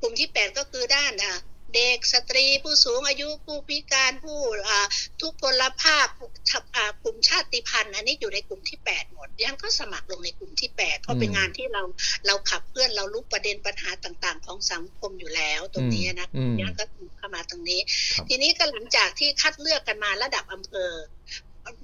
[0.01, 1.37] กลุ่มที่แปดก็คือด้านอะ
[1.75, 4.87] เด็กสตรีผู้สูงอายุผู้พิการผู้อ่า
[5.21, 6.07] ทุกพลภาพ
[6.51, 11.83] ชับอ่ากลุ่มชาติพันธุ์อันนี้อยู่ในกลุ่มที่แปดหมดยังก็สมัครลงในกลุ่มที่แปดเพราะเป็นงานที่เรา
[12.27, 16.85] เราขับเคลื่อนเรารู้ประเด็นปัญหาต่างๆ ของสังคมอยู่แล้วตรงนี้นะอืมยังก็
[17.19, 17.81] เข้ามาตรงนี้
[18.15, 20.91] ครับทีนี้ก็หลังจากที่คัดเลือกกันมาระดับอำเภอ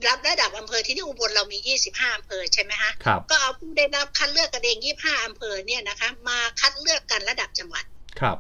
[0.09, 7.85] รับระดับอำเภอที่นี่อุบลเรามี 25 อำเภอใช่ไหมฮะครับก็เอาผู้ได้รับคัดเลือกกันเอง 25 อำเภอเนี่ยนะคะ มาคัดเลือกกันระดับจังหวัด
[8.21, 8.39] ครับ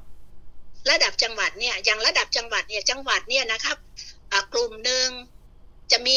[0.91, 3.79] ระดับจังหวัดเนี่ยอย่างระดับจังหวัดเนี่ยจังหวัดเนี่ยนะครับ
[4.31, 5.07] อ่ากลุ่มหนึ่ง
[5.93, 6.17] จะมี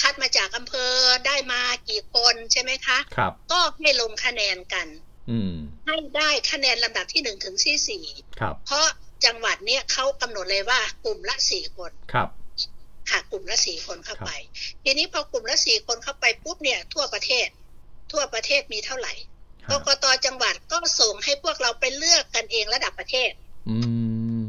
[0.00, 0.92] คัดมาจากอำเภอ
[1.26, 4.86] ได้มากี่คนใช่ไหมคะครับ ก็ให้ลงคะแนนกัน
[5.30, 5.54] อืม
[5.86, 8.04] ให้ได้คะแนนลำดับที่หนึ่งถึงที่สี่
[8.40, 8.86] ครับ เพราะ
[9.24, 12.28] จังหวัดเนี่ยเขากำหนดเลยว่ากลุ่มละสี่คนครับ
[13.14, 14.30] ค่ะ กลุ่มละสี่คนเข้าไป
[14.84, 17.48] ทีนี้พอกลุ่มละสี่คนเข้าไปปุ๊บเนี่ย ทั่วประเทศ
[18.12, 19.12] ทั่วประเทศมีเท่าไหร่
[19.70, 23.30] กฮะกตจังหวัดก็ส่งให้พวกเราไปเลือกกันเองระดับประเทศ
[23.68, 23.76] อื
[24.38, 24.40] ม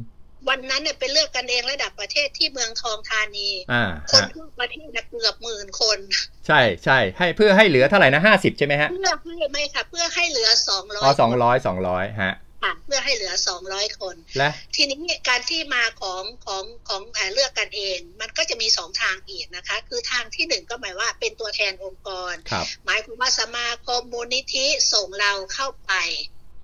[0.50, 6.00] วันนั้นเนี่ยไปเลือกกันเองระดับประเทศที่เมืองทองธานีอ่าคนฮะทั่วประเทศน่ะเกือบหมื่นคน
[6.48, 12.34] ใช่ใช่ให้เพื่อให้เหลือเท่าไหร่นะห้าสิบใช่ไหมฮะเพื่อให้ไม่ค่ะ เพื่อให้เหลือสองร้อยอ๋อสองร้อยสองร้อยฮะ
[12.66, 14.98] ค่ะ เพื่อให้เหลือสองร้อยคนและทีนี้
[15.30, 25.92] การที่มาของของของเอ่อเลือกกันเอง มันก็จะมีสองทางอีกนะคะ คือทางที่หนึ่งก็หมายว่าเป็นตัวแทนองค์กรครับหมายความว่าสมาคมมูลนิธิส่งเราเข้าไป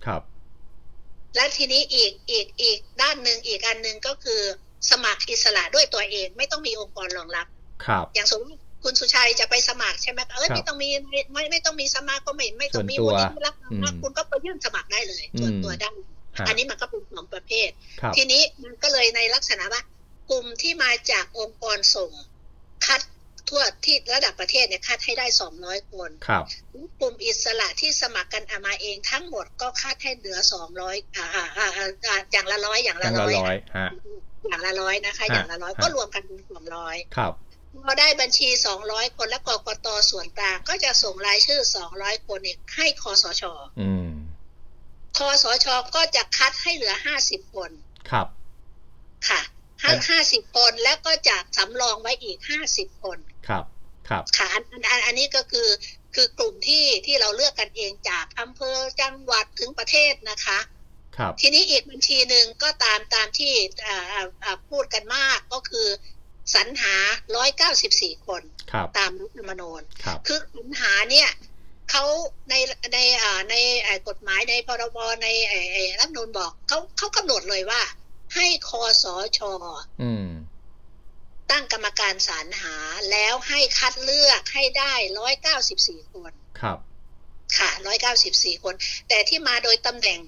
[0.06, 0.22] ครับ
[1.36, 4.42] และทีนี้อีกอีกอีกด้านหนึ่งอีกอันหนึ่งก็คือ
[4.90, 7.48] สมัครอิสระด้วยตัวเองไม่ต้องมีองค์กรรองรับ
[7.86, 15.90] ครับ อย่างสมมติ คุณสุชัยจะไปสมัครใช่ไหมเอ้ยครับไม่ต้องมีไม่ไม่ไม่ต้องมีสมาคมไม่ไม่ต้องมีส่มูวลนตัวนิธิรับรองรับอืมคุณก็ไปยื่นสมัครได้เลยส่วนตัวได้
[16.38, 17.70] ฮะอันนี้มันก็เป็นสองประเภท
[18.02, 19.82] ครับทีนี้มันก็เลยในลักษณะว่า
[20.30, 22.12] กลุ่มที่มาจากองค์กรส่ง
[22.86, 23.02] คัด
[23.50, 26.44] ทั่วที่ระดับประเทศเนี่ยคัดให้ได้สองร้อยคนครับ
[27.00, 33.90] กลุ่มอิสระที่สมัครกันเอามาเองทั้งหมดก็คัดให้เหลือสองร้อยอ่าอ่าอ่าอ่าอ่าอย่างละร้อยอย่างตั้ละงละร้อยร้อยฮะ
[34.48, 37.34] อย่างละร้อยนะคะฮะอย่างละร้อยฮะก็รวมกันเป็นสองร้อยครับ
[37.84, 43.44] พอได้บัญชีสองร้อยคนและกกตส่วนกลางก็จะส่งรายชื่อสองร้อยคนเนี่ยให้คอสช
[43.82, 44.12] อืม
[45.18, 47.72] คอสชก็จะคัดให้เหลือห้าสิบคน
[48.10, 48.28] ครับ
[49.28, 49.42] ค่ะ
[49.82, 53.64] ห้าอันห้าสิบคนแล้วก็จะสำรองไว้อีกห้าสิบคน ครับ
[54.10, 55.70] ครับค่ะอันอันอันอันนี้ก็คือ
[56.16, 60.60] คือกลุ่มที่ที่เราเลือกกันเองจากอำเภอจังหวัดถึงประเทศนะคะ
[61.18, 63.54] ครับ ทีนี้อีกบัญชีหนึ่งก็ตามตามที่
[63.86, 65.88] อ่าอ่าอ่าพูดกันมากก็คือ
[66.56, 66.96] สรรหา
[67.62, 71.30] 194 คนครับตามรัฐธรรมนูญครับคือสรรหาเนี่ย
[71.92, 72.04] เขา
[72.50, 72.54] ใน
[72.94, 77.82] ในอ่าในเอ่อกฎหมายในพรบในไอ้ไอ้รัฐธรรมนูญบอกเขาเขากำหนดเลยว่า
[78.36, 79.06] ให้คอส
[79.38, 79.40] ช
[80.02, 80.28] อืม
[81.52, 82.76] ตั้งกรรมการสรรหา
[83.12, 86.78] แล้วให้คัดเลือกให้ได้ร้อยเก้าสิบสี่คน ครับ
[87.58, 88.76] ค่ะร้อยเก้าสิบสี่คน
[89.10, 90.20] แต่ที่มาโดยตำแหน่ง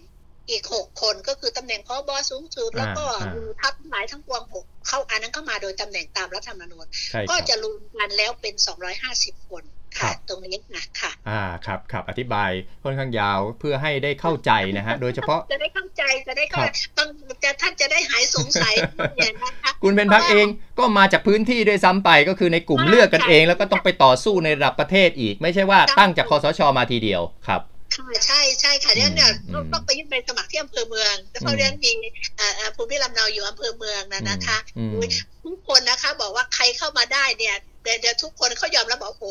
[0.49, 9.63] อีกหกคนก็คือตำแหน่งพอบอสูงสุดแล้วก็อ่ามีทัพหลายทั้งปวงหกเข้าอันนั้นก็มาโดยตำแหน่งตามรัฐธรรมนูญใช่คก็รับจะรวมกันแล้วเป็นสองร้อยห้าสิบคน
[9.99, 12.49] ครัค่ะบตรงนี้นะค่ะ อ่าครับครับอธิบาย
[12.83, 17.09] ค่อนข้างยาวเพื่อให้ได้เข้าใจนะฮะ โดยเฉพาะจะได้เข้าใจจะได้ครัเข้าบต้อง
[17.43, 18.73] จะท่านจะได้หายสงสัย
[19.15, 20.47] เนี่ยนะคะคุณเป็นพักเอง
[20.79, 27.61] ก็มาจากพื้นที่ด้วยซ้ำไปก็คือในกลุ่มเลือกกันเอง แล้วก็ต้องไปต่อสู้ในระดับประเทศอีก ไม่ใช่ว่าตั้งจากคอสชมาทีเดียวครับ
[27.95, 31.91] ค่ะใช่ใช่ค่ะเนี่ยเนี่ยอืมต้องไปยื่นใบสมัครที่อำเภอเมืองแต่เพราะเรื่องมี
[32.37, 35.07] เอ่อเอ่อภูมิลำเนาอยู่อำเภอเมืองนะนะคะอืมอุ๊ย
[35.43, 39.25] ทุกคนนะคะ บอกว่าใครเข้ามาได้เนี่ยเดี๋ยวเดี๋ยวทุกคนเขายอมรับบอกโอ้โห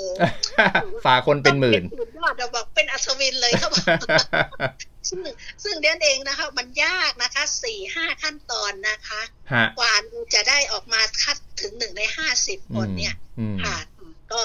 [1.04, 3.84] ฝ่าคนเป็นหมื่นสุดยอดเราบอกเป็นอัศวินเลยเขาบอก
[5.08, 5.20] ซึ่ง
[5.62, 9.20] ซึ่งเดียนเองนะคะ มันยากนะคะสี่ห้าขั้นตอนนะคะ
[9.52, 9.92] ฮะกว่า
[10.34, 13.76] จะได้ออกมาคัดถึงหนึ่งในห้าสิบคนเนี่ยอืมค่ะ
[14.32, 14.42] ก็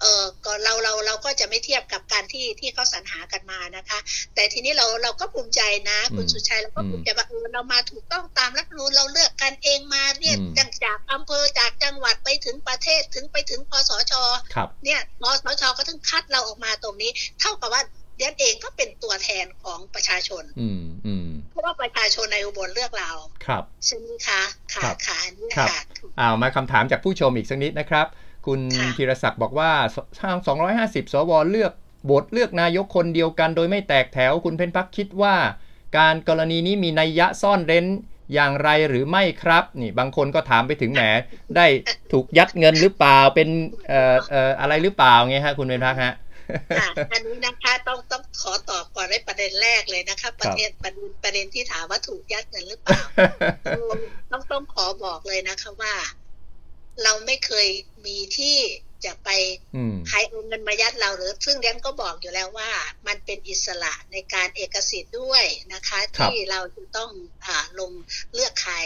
[0.00, 3.98] เออก็เราเราเราก็จะไม่เทียบกับการที่ที่เขาสรรหากันมานะคะ
[4.34, 5.60] แต่ทีนี้เราเราก็ภูมิใจ
[5.90, 14.12] นะ คุณอืมสุชัยเราก็อืมภูมิใจว่าเออเรามาถูกต้องตามรัฐธรรมนูญเราเลือกกันเองมาเนี่ยอืมจากจากอำเภอจากจังหวัดไปถึงประเทศถึงไปถึงคสช
[14.54, 17.10] ครับเนี่ยคสชก็ต้องคัดเราออกมาตรงนี้
[17.40, 17.82] เท่ากับว่า
[18.16, 23.10] เดียนเองก็เป็นตัวแทนของประชาชน อืมอืมเพราะว่าประชาชนในอุบลเลือกเรา
[23.46, 24.42] ครับใช่ไหมคะ
[24.74, 25.80] ค่ะครับค่ะอันนี้ครับค่ะ
[26.18, 28.06] เอามาคำถามจากผู้ชมอีกสักนิดนะครับ
[28.48, 29.72] คุณค่ะธีรศักดิ์บอกว่า
[30.22, 30.36] ทาง
[30.76, 31.72] 250 สวเลือก
[32.10, 35.36] บทเลือกนายกคนเดียวกัน โดยไม่แตกแถวคุณเพนพักคิดว่า
[35.98, 37.86] การกรณีนี้มีนัยยะซ่อนเร้น
[38.34, 41.02] อย่างไรหรือไม่ครับ นี่บางคนก็ถามไปถึงแหม
[41.56, 41.66] ได้
[42.12, 43.48] ถูกยัดเงินหรือเปล่าเป็น
[43.88, 46.14] เอ่อเอ่ออะไรหรือเปล่าไงฮะคุณเพนพักฮะ
[46.78, 53.00] ค่ะอันนี้นะคะต้องต้องขอตอบก่อนในประเด็นแรกเลยนะคะประเด็นประเด็นประเด็นที่ถามว่าถูกยัดเงินหรือเปล่า
[54.32, 55.94] ต้องต้องขอบอกเลยนะคะว่า
[57.02, 57.68] เราไม่เคย
[58.04, 58.58] มีที่
[59.04, 59.28] จะไป
[59.76, 62.70] อืมใครเอาเงินมายัดเราหรือ ซึ่งเดนก็บอกอยู่แล้วว่า
[63.06, 67.10] มันเป็นอิสระในการเอกสิทธิ์ด้วยนะคะครับที่เราจะต้อง
[67.46, 67.92] อ่าลง
[68.34, 68.76] เลือกใคร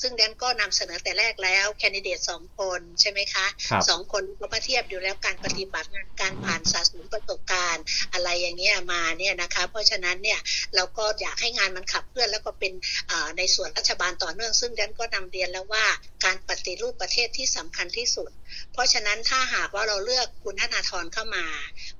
[0.00, 10.40] ซึ่งเดนก็นำเสนอแต่แรกแล้วแคนดิเดตสองคนใช่ไหมคะครับสองคนก็มาเทียบอยู่แล้วการปฏิบัติงานการผ่านสะสมประสบการณ์ อะไรอย่างเงี้ยมาเนี่ยนะคะ เพราะฉะนั้นเนี่ย
[10.74, 12.72] เราก็อยากให้งานมันขับเคลื่อนแล้วก็เป็น
[13.10, 15.84] อ่าในส่วนรัฐบาลต่อเนื่อง ซึ่งดันก็นำเรียนแล้วว่า
[16.24, 18.30] การปฏิรูปประเทศที่สำคัญที่สุด
[18.72, 21.46] เพราะฉะนั้นถ้าหากว่าเราเลือกคุณธนาธรเข้ามา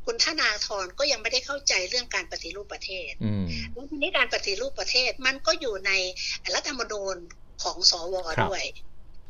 [0.06, 5.92] คุณธนาธรก็ยังไม่ได้เข้าใจเรื่องการปฏิรูปประเทศอืมแล้วทีนี้การปฏิรูปประเทศมันก็อยู่ใน
[6.54, 7.16] รัฐธรรมนูญ
[7.62, 8.64] ของสวครับด้วย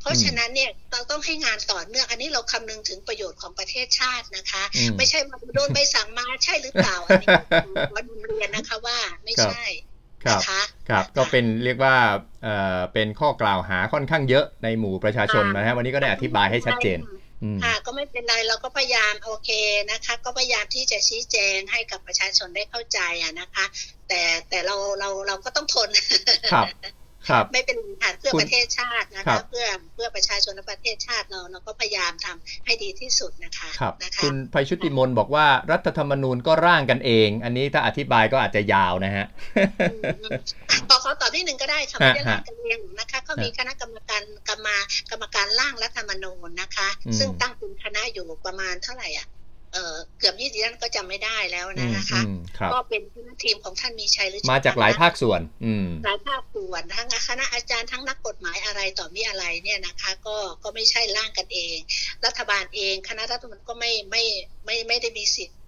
[0.00, 7.28] เพราะฉะนั้นเนี่ยเราต้องให้งานต่อเนื่องอันนี้เราคำนึงถึงประโยชน์ของประเทศชาตินะคะอืมไม่ใช่มาโดนใบสั่งมาใช่หรือเปล่าอันนี้
[7.90, 9.64] ขอนำเรียนนะคะว่าไม่ใช่
[10.24, 11.96] ครับนะคะครับ ก็เป็นเรียกว่า
[12.44, 17.17] เอ่อเป็นข้อกล่าวหาค่อนข้างเยอะในหมู่ประชาชนนะฮะวันนี้ก็ได้อธิบายให้ชัดเจนอืม
[17.62, 19.50] ค่ะก็ไม่เป็นไรเราก็พยายามโอเค
[19.90, 23.64] นะคะ ก็พยายามที่จะชี้แจงให้กับประชาชนได้เข้าใจอะนะคะ
[24.08, 25.88] แต่แต่เราเราเราก็ต้องทน
[26.52, 26.94] ครับครับ
[27.52, 39.26] ไม่เป็นไรค่ะเพื่อคุณประเทศชาตินะครัคะบเพื่อเพื่อประชาชนและประเทศชาติเราเราก็พยายามทำให้ดีที่สุดนะคะครับนะคะคุณภัยชุติมนบอกว่ารัฐธรรมนูญก็ร่างกันเอง อันนี้ถ้าอธิบายก็อาจจะยาวนะฮะ
[39.90, 40.30] อืมอืม
[40.88, 44.76] ขอขอตอบนิดหนึ่งก็ได้ค่ะไม่ได้ร่างกันเองนะคะก็มีคณะกรรมการกรรมา
[45.10, 49.26] กรรมการร่างรัฐธรรมนูญนะคะอืมซึ่งตั้งเป็นคณะอยู่ประมาณเท่าไหร่อะ
[49.72, 53.02] เออเกือบยี่สิบท่านก็จำไม่ได้แล้วอืนะมนะคะอืมครับก็เป็น
[53.42, 61.76] ทีมของท่านมีชัยหรือมาจากหลายภาคส่วน อืมหลายภาคส่วนทั้งคณะอาจารย์ทั้งนักกฎหมายอะไรต่อมีอะไรเนี่ยนะคะ ก็ก็ไม่ใช่ร่างกันเอง
[62.26, 64.22] รัฐบาลเองคณะรัฐมนตรีก็ไม่ไม่
[64.64, 65.58] ไม่ไม่ได้มีสิทธิ์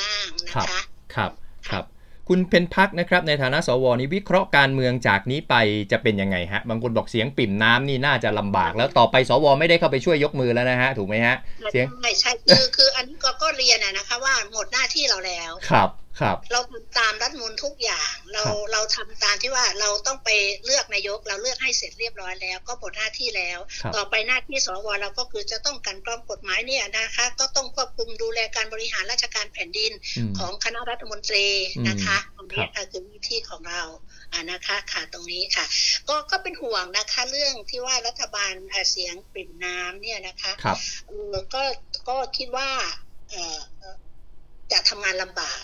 [0.00, 0.80] ร่างนะคะ
[1.14, 1.30] ครับ
[1.68, 1.84] ครับ
[2.28, 5.54] คุณเพนพักนะครับในฐานะสวนี้วิเคราะห์การเมืองจากนี้ไป
[5.92, 11.36] จะเป็นยังไงฮะ บางคนบอกเสียงปิ่มน้ำนี่น่าจะลำบาก แล้วต่อไปสวไม่ได้เข้าไปช่วยยกมือแล้วนะฮะ ถูกไหมฮะ
[11.72, 15.88] เสียงใช่ใช่คือคืออันนี้ก็ก็เรียนอะนะคะว่าหมดหน้าที่เราแล้วครับ
[16.20, 20.30] ครับเราทำตามรัฐธรรมนูลทุกอย่างเราครับเราทำตามที่ว่าเราต้องไป
[20.64, 31.46] เลือกนายก เราเลือกให้เสร็จเรียบร้อยแล้ว ก็หมดหน้าที่แล้วครับต่อไปหน้าที่สวเราก็คือจะต้องกันกรองกฎหมายเนี่ยนะคะ ก็ต้องควบคุมดูแลการบริหารราชการแผ่นดินอืมของคณะรัฐมนตรี
[31.88, 33.82] นะคะตรงครันี้บค่ะคือหน้าที่ของเรา
[34.32, 35.64] อ่านะคะค่ะตรงนี้ค่ะ
[36.08, 40.76] ก็ก็เป็นห่วงนะคะเรื่องที่ว่ารัฐบาลอ่าเสียงปริ่มน้ำเนี่ยนะคะครับ
[41.08, 41.62] เออก็
[42.08, 42.68] ก็คิดว่า
[43.30, 43.96] เออเอ่อ
[44.72, 45.62] จะทำงานลำบาก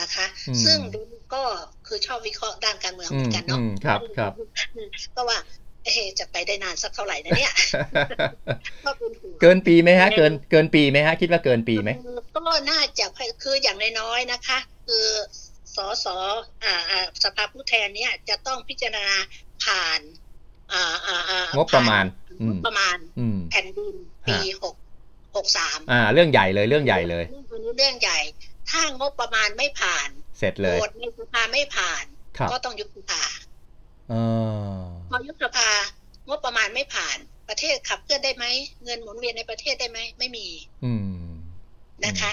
[0.00, 1.42] นะคะอืมซึ่งดิฉันก็
[1.86, 4.32] คือชอบวิเคราะห์ด้านการเมืองอืเหมืมอนกันอืเนาะมครับครับ
[5.16, 5.38] ก็ว่า
[5.84, 7.52] เอะจะไปได้นานสักเท่าไหร่นะเนี่ย
[8.86, 13.06] ก็เป็นห่วงเกินปีไหมฮะ เกินเกินปีไหมฮะ คิดว่าเกินปีไหมเออก็น่าจะ
[13.42, 15.06] คืออย่างน้อยๆนะคะ คือ
[15.76, 16.06] สส
[16.64, 19.06] อ่าอ่าสภาผู้แทนเนี่ยจะต้องพิจารณา
[19.64, 20.00] ผ่าน
[21.56, 22.04] งบประมาณ
[22.66, 22.96] ประมาณ
[23.50, 23.94] แผ่นดิน
[24.28, 24.74] ปีหก
[25.36, 28.18] หกสามอ่า เรื่องใหญ่เลยเรื่องใหญ่เลยเรื่องนี้เรื่องใหญ่
[28.70, 32.04] ถ้างบประมาณไม่ผ่าน เสร็จเลยโหวตในสภาไม่ผ่าน
[32.52, 33.30] ก็ต้องยุบสภาพ
[35.12, 35.68] อยุบสภา
[36.28, 38.44] งบประมาณไม่ผ่าน ประเทศขับเคลื่อนได้ไหม
[38.84, 40.48] เงินหมุนเวียนในประเทศได้ไหมไม่มี
[40.84, 40.92] อื
[42.04, 42.32] นะคะ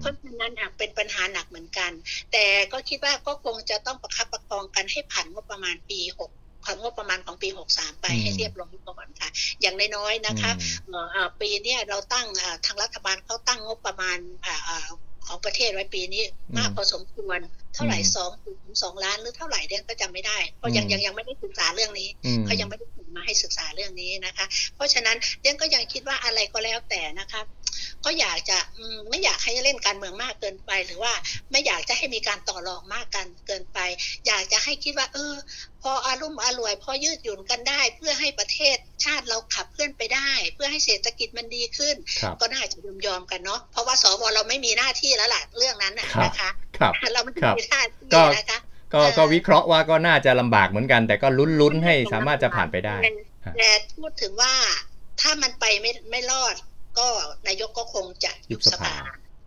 [0.00, 1.90] เพราะฉะนั้นเป็นปัญหาหนักเหมือนกัน
[2.32, 6.30] แต่ก็คิดว่าก็คงจะต้องประคับประคองกันให้ผ่านงบประมาณปีหก
[6.64, 9.28] ของงบประมาณของปี 63 ไปให้เรียบร้อยก่อนค่ะ
[9.60, 10.50] อย่างน้อยๆนะคะ
[11.40, 12.26] ปีนี้เราตั้ง
[12.66, 14.18] ทางรัฐบาลเขาตั้งงบประมาณ
[15.26, 16.22] ของประเทศไว้ปีนี้
[16.58, 17.38] มากพอสมควร
[17.74, 22.08] เท่าไหร่สองถึงสองล้านหรือเท่าไหร่เดี่ยก็จำไม่ได้เพราะยังยังยังไม่ได้ศึกษาเรื่องนี้
[22.46, 27.42] เขายังไม่ได้ถึง มาให้ศึกษาเรื่องนี้นะคะ เพราะฉะนั้นเดี่ยก็ยังคิดว่าอะไรก็แล้วแต่นะคะ
[28.04, 28.58] ก็อยากจะ
[29.08, 31.12] ไม่อยากให้เล่นการเมืองมากเกินไป หรือว่า
[31.50, 33.78] ไม่อยากจะให้มีการต่อรองมากกันเกินไป
[34.26, 35.34] อยากจะให้คิดว่า เออ
[35.82, 41.96] พออารมณ์อร่อยพอยืดหยุ่นกันได้ เพื่อให้ประเทศชาติเราขับเคลื่อนไปได้ เพื่อให้เศรษฐกิจมันดีขึ้น
[42.40, 46.50] ก็น่าจะยอมยอมกันเนาะเพราะว่าสวเราไม่มีหน้าที่แล้วล่ะเรื่องนั้นนะคะ
[47.12, 48.58] เราไม่มีหน้าที่นะคะ
[48.92, 51.28] ก็ก็วิเคราะห์ว่าก็น่าจะลำบากเหมือนกัน แต่ก็
[51.60, 52.96] ลุ้นๆให้สามารถจะผ่านไปได้
[53.58, 54.52] แต่พูดถึงว่า
[55.20, 56.54] ถ้ามันไปไม่ไม่รอด
[56.98, 57.06] ก็
[57.46, 58.94] นายกก็คงจะยุบสภา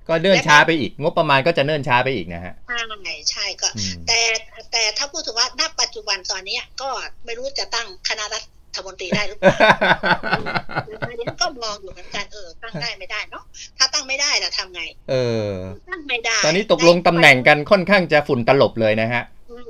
[0.08, 3.68] ก็เนื่นช้าไปอีก งบประมาณก็จะเนื่นช้าไปอีกนะฮะใช่ใช่ก็
[4.08, 4.20] แต่
[4.72, 6.90] แต่ถ้าพูดถึงว่าณปัจจุบันตอนนี้ก็
[7.26, 8.44] ไม่รู้จะตั้งคณะรัฐ
[8.86, 9.52] มนตรีได้หรือเปล่า
[11.18, 13.44] เนี้ก็มองอยู่เหมือนกันเออตั้งได้ไม่ได้เนาะ
[13.78, 15.50] ถ้าตั้งไม่ได้เราทำไง เออ
[15.90, 19.24] ตั้งไม่ได้ ตอนนี้ตกลงตำแหน่งกันค่อนข้างจะฝุ่นตลบเลยนะฮะ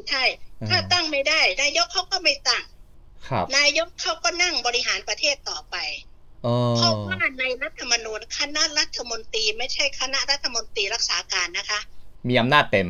[0.10, 0.24] ใช่
[0.70, 2.64] ถ้าตั้งไม่ได้นายกเขาก็ไม่ตั้ง
[3.58, 5.76] นายกเขาก็นั่งบริหารประเทศต่อไป
[6.78, 11.80] เพราะว่าในรัฐธรรมนูญคณะรัฐมนตรีไม่ใช่คณะรัฐมนตรีรักษาการนะคะ
[12.28, 12.88] มีอำนาจเต็ม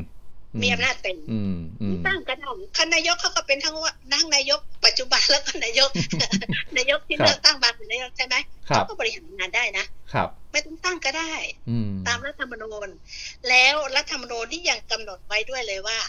[0.64, 1.18] มีอำนาจเต็ม
[2.08, 5.90] ตั้งก็ได้คณะนายกเขาก็เป็นทั้งว่านั่งนายก ปัจจุบันแล้วก็นายก
[6.78, 11.34] นายกที่เลือกตั้งบางนายกใช่ไหมเขาก็บริหารงานได้นะครับ ไม่ต้องตั้งก็ได้
[12.08, 12.88] ตามรัฐธรรมนูญ
[13.50, 16.00] แล้วรัฐธรรมนูญที่ยังกำหนดไว้ด้วยเลยว่า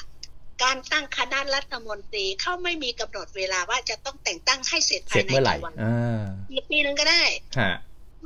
[0.62, 5.74] การตั้งคณะรัฐมนตรีเขาไม่มีกำหนดเวลาว่าจะต้องแต่งตั้งให้เสร็จภายในกี่วัน
[6.50, 7.22] อีกปีนึงก็ได้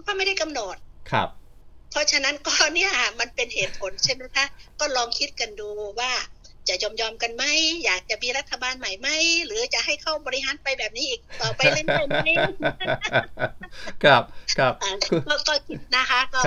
[0.06, 0.76] ก็ไม่ได้กำหนด
[1.10, 1.28] ครับ
[1.92, 4.46] เพราะฉะนั้นก็เนี่ยมันเป็นเหตุผลใช่ไหมคะ
[4.80, 5.68] ก็ลองคิดกันดู
[6.00, 6.12] ว่า
[6.68, 7.44] จะยอมยอมกันไหม
[7.84, 9.08] อยากจะมีรัฐบาลใหม่ไหม
[9.46, 12.28] หรือจะให้เข้าบริหารไปแบบนี้อีกต่อไปเรื่อยๆไหม
[14.04, 14.22] ครับ
[14.58, 14.72] ครับ
[15.48, 16.40] ก็คิดนะคะก็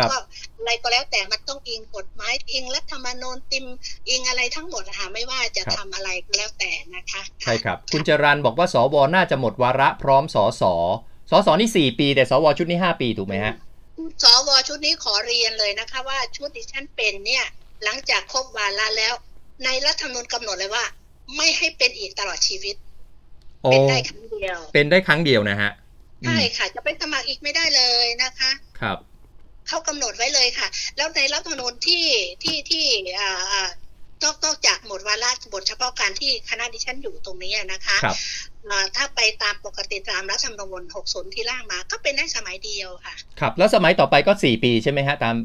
[0.57, 3.65] อะไรก็แล้วแต่มันต้องอิงกฎหมายอิงรัฐธรรมนูญติม
[4.09, 10.63] อิงอะไรทั้งหมดนะคะไม่ว่าจะทำอะไรก็แล้วแต่นะคะใช่ครับ คุณจรันบอกว่าสวน่าจะหมดวาระพร้อมสส
[11.31, 13.53] สสนี่สี่ปี แต่สวชุดนี้ห้าปีถูกไหมฮะ
[14.23, 17.45] สวชุดนี้ขอเรียนเลยนะคะว่าชุดที่ฉันเป็นเนี่ย
[17.83, 19.13] หลังจากครบวาระแล้ว
[19.65, 20.85] ในรัฐธรรมนูญกำหนดเลยว่า
[21.37, 22.75] ไม่ให้เป็นอีกตลอดชีวิต
[23.71, 25.71] เป็นได้ครั้งเดียว เป็นได้ครั้งเดียวนะฮะ
[26.25, 28.97] ใช่ค่ะ จะไปสมัครอีกไม่ได้เลยนะคะ ครับ
[29.67, 32.05] เขากำหนดไว้เลยค่ะ แล้วในรัฐธรรมนูญที่
[32.43, 32.85] ที่ที่
[33.19, 33.69] อ่า
[34.23, 38.17] นอกนอกจากหมดวาระบทเฉพาะการที่คณะดิฉันอยู่ตรงนี้นะคะครับ
[38.95, 45.35] ถ้าไปตามปกติตามรัฐธรรมนูญ60 ที่ล่างมา ก็เป็นได้สมัยเดียวค่ะ ครับ แล้วสมัยต่อไปก็ 4 ปีใช่ไหมฮะ ตาม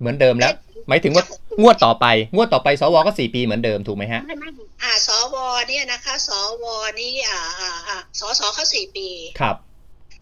[0.00, 0.52] เหมือนเดิมแล้ว
[0.88, 1.24] หมายถึงว่า
[1.62, 4.48] งวดต่อไป งวดต่อไปสวก็สี่ปีเหมือนเดิมถูกไหมฮะไม่ไม่
[4.82, 5.36] อ่าสว
[5.68, 6.30] เนี่ยนะคะ ส
[6.62, 6.64] ว
[7.00, 9.08] นี่อ่าอ่าอ่าสสเขาสี่ปี
[9.40, 9.56] ครับ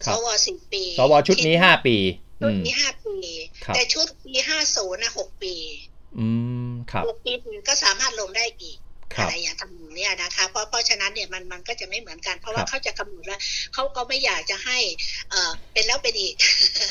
[0.07, 1.97] สวสี่ปี สวชุดนี้ห้าปี
[2.41, 3.15] ชุดนี้ห้าปี
[3.75, 5.53] แต่ชุดปีห้าศูนย์นะหกปี
[6.19, 6.27] อื
[6.67, 7.31] มครับหกปี
[7.67, 8.77] ก็สามารถลงได้อีก
[9.13, 13.39] อะไรอย่างทำเนี่ยนะคะเพราะเพราะฉะนั้นเนี่ยมันมันก็จะไม่เหมือนกัน เพราะว่าเขาจะกำหนดว่า
[13.73, 14.77] เขาก็ไม่อยากจะให้
[15.29, 16.35] เอ่อเป็นแล้วเป็นอีก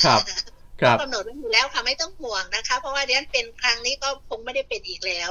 [0.05, 0.21] ครับ
[1.01, 5.31] กำหนดไว้อยู่แล้วค่ะไม่ต้องห่วงนะคะ เพราะว่าเรียนเป็นครั้งนี้ก็คงไม่ได้เป็นอีกแล้ว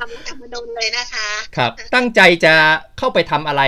[0.00, 2.54] ทำธรรมนูญเลยนะคะ ครับ ตั้งใจจะ
[2.98, 3.62] เข้าไปทำอะไร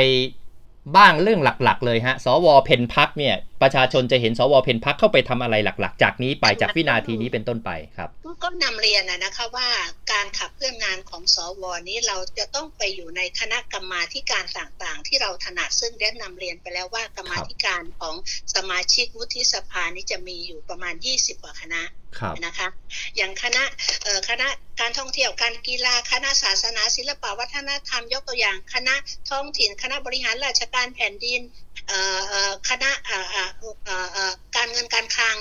[0.96, 8.10] บ้างเรื่องหลัก ๆ เลยฮะ สวเพนพักเนี่ยประชาชนจะเห็นสวเพนพักเข้าไปทำอะไรหลัก ๆ จากนี้ไปจากวินาทีนี้เป็นต้นไปครับ
[8.42, 9.68] ก็นำเรียนนะคะว่า
[10.12, 18.14] การขับเคลื่อนงานของสวนี้เราจะต้องไปอยู่ในคณะกรรมาการต่างๆ ที่เราถนัดซึ่งได้นำเรียนไปแล้วว่ากรรมาการของ
[18.54, 21.82] สมาชิกวุฒิสภานี้จะมีอยู่ประมาณ 20กว่าคณะ
[22.46, 22.68] นะคะ
[23.16, 23.62] อย่างคณะ
[24.28, 24.48] คณะ
[24.80, 28.94] การท่องเที่ยวการกีฬาคณะศาสนาศิลปวัฒนธรรมยกตัวอย่าง คณะ
[29.30, 31.40] ท้องถิ่น คณะบริหารราชการแผ่นดิน
[32.68, 32.90] คณะ
[34.56, 35.36] การเงินการคลัง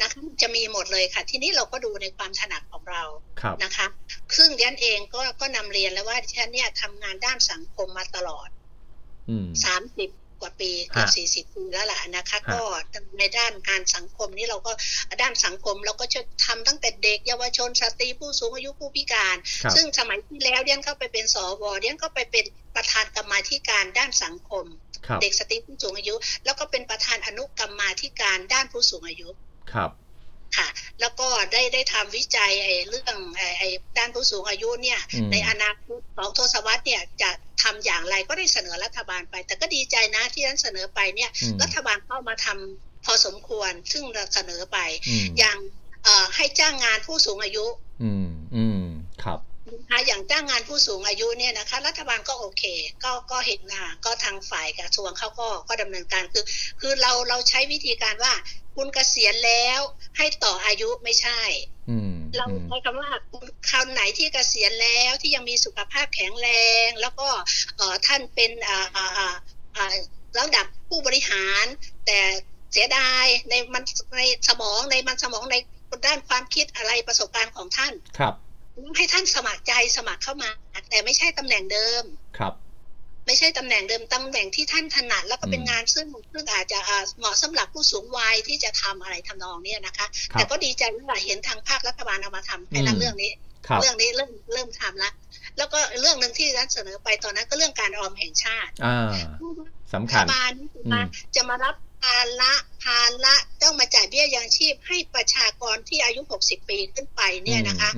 [0.00, 3.02] นะคะจะมีหมดเลยค่ะ ทีนี้เราก็ดูในความถนัดของเรา
[3.64, 3.86] นะคะ
[4.32, 8.48] ครึ่งเดียนเองก็ก็นำเรียนแล้วว่าที่ฉันเนี่ยทำงานด้านสังคมมาตลอด
[9.64, 12.60] สามสิบกว่าปีเกือบสี่สิบปีแล้วล่ะนะคะ ก็
[13.18, 14.72] ในด้านการสังคมนี่เราก็
[15.22, 19.36] ด้านสังคมเราก็จะทำตั้งแต่เด็กเยาวชนสตรีผู้สูงอายุผู้พิการ
[19.74, 24.64] ซึ่งสมัยที่แล้วเดียนก็ไปเป็นสวเดียนก็ไปเป็นประธานกรรมาธิการด้านสังคม
[25.22, 29.28] เด็กสตรีผู้สูงอายุ แล้วก็เป็นประธานอนุกรรมาธิการด้านผู้สูงอายุ
[29.72, 29.90] ครับ
[30.56, 30.68] ค่ะ
[31.00, 35.00] แล้วก็ได้ได้ทำวิจัยไอ้เรื่องไอ้ไอ้ด้านผู้สูงอายุเนี่ย
[35.32, 37.30] ในอนาคตสองทศวรรษเนี่ยจะ
[37.62, 41.30] ทำอย่างไรก็ได้เสนอรัฐบาลไป แต่ก็ดีใจนะที่นั้นเสนอไปเนี่ย
[41.62, 44.78] รัฐบาลเข้ามาทำพอสมควรซึ่งเราเสนอไป
[45.38, 45.58] อย่าง
[46.36, 47.64] ให้จ้างงานผู้สูงอายุ
[48.02, 48.91] อืมอืมครับ
[49.80, 52.64] นะคะอย่างจ้างงานผู้สูงอายุเนี่ยนะคะ รัฐบาลก็โอเค
[53.04, 56.44] ก็ก็เห็นนะก็ทางฝ่ายกระทรวงเขาก็ก็ดำเนินการคือ
[56.80, 58.32] คือเราเราใช้วิธีการว่า
[58.76, 59.80] คุณเกษียณแล้ว
[60.16, 61.40] ให้ต่ออายุไม่ใช่
[62.36, 63.10] เราใช้คำว่า
[63.70, 66.48] คำไหนที่เกษียณแล้วที่ยังมีสุขภาพแข็งแร
[66.86, 67.28] ง แล้วก็
[67.76, 69.94] เออท่านเป็นอ่าอ่าอ่า
[70.38, 71.64] ระดับผู้บริหาร
[72.06, 72.18] แต่
[72.72, 73.82] เสียดายในมัน
[74.18, 75.56] ในสมองในมันสมองใน
[76.06, 78.34] ด้านความคิดอะไรประสบการณ์ของท่าน ครับ
[78.96, 80.50] ให้ท่านสมัครใจสมัครเข้ามา
[80.90, 82.04] แต่ไม่ใช่ตำแหน่งเดิม
[82.38, 82.54] ครับ
[83.26, 86.78] ไม่ใช่ตำแหน่งเดิมตำแหน่งที่ท่านถนัดแล้วก็เป็นงานซึ่งซึ่งอาจจะ
[87.18, 93.32] เหมาะสำหรับผู้สูงวัยที่จะทำอะไรทำนองนี้นะคะแต่ก็ดีใจว่าเห็นทางภาครัฐบาลเอามาทำให้เรื่องนี้
[93.80, 95.12] เรื่องนี้เริ่มเริ่มทำแล้ว
[95.58, 98.72] แล้วก็เรื่องหนึ่งที่รัฐเสนอไปตอนนั้นก็เรื่องการออมแห่งชาติ
[99.94, 100.52] สำคัญ
[101.36, 102.52] จะมารับภาระ
[102.82, 107.90] ภาระต้องมาจ่ายเบี้ยยังชีพให้ประชากรที่อายุ 60 ปีขึ้นไปเนี่ยนะคะ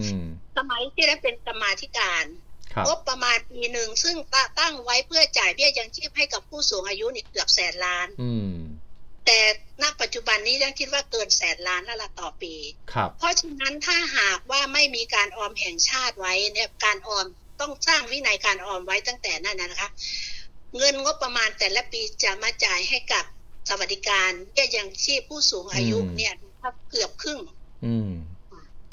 [0.57, 2.25] สมัยที่ได้เป็นกรรมาธิการ
[2.87, 4.17] งบประมาณปีหนึ่งซึ่ง
[4.59, 8.09] ตั้งไว้เพื่อจ่ายเบี้ยยังชีพให้กับผู้สูงอายุนี่เกือบแสนล้าน
[9.27, 9.41] แต่
[9.83, 12.55] ณปัจจุบันนี้ยังคิดว่าเกินแสนล้านแล้วละต่อปี
[13.19, 17.27] เพราะฉะนั้นถ้าหากว่าไม่มีการออมแห่งชาติไว้เนี่ยการออม
[17.61, 19.91] ต้องสร้างวินัยการออมไว้ตั้งแต่นั้นนะคะ
[20.77, 23.25] เงินงบประมาณแต่ละปีจะมาจ่ายให้กับ
[23.69, 26.33] สวัสดิการเบี้ยยังชีพผู้สูงอายุเนี่ย
[26.91, 27.41] เกือบครึ่ง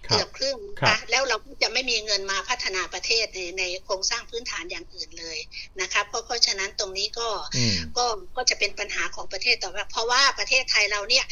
[0.10, 0.58] เกือบครึ่ง
[0.90, 5.38] นะแล้วเราก็จะไม่มีเงินมาพัฒนาประเทศในในโครงสร้างพื้นฐานอย่างอื่นเลย
[5.82, 7.30] นะคะเพราะเพราะฉะนั้นตรงนี้ก็
[7.98, 8.06] ก็
[8.36, 11.26] ก็จะเป็นปัญหาของประเทศต่อไปเพราะว่าประเทศไทยเราเนี่ย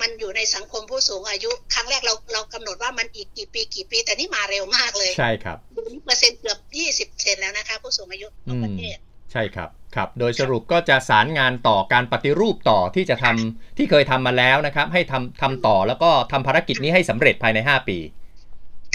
[0.00, 5.58] มันอยู่ในสังคมผู้สูงอายุ ครั้งแรกเราเรากำหนดว่ามันอีกกี่ปีกี่ปี แต่นี่มาเร็วมากเลย ใช่ครับ
[6.04, 8.96] เปอร์เซ็นต์เกือบยี่สิบเซนแล้วนะคะ ผู้สูงอายุของประเทศ
[9.32, 17.98] ใช่ครับ ครับโดยสรุปก็จะสารงานต่อการปฏิรูปต่อที่จะทำที่เคยทำมาแล้วนะครับ ให้ทำทำต่อแล้วก็ทำภารกิจนี้ให้สำเร็จภายใน 5 ปี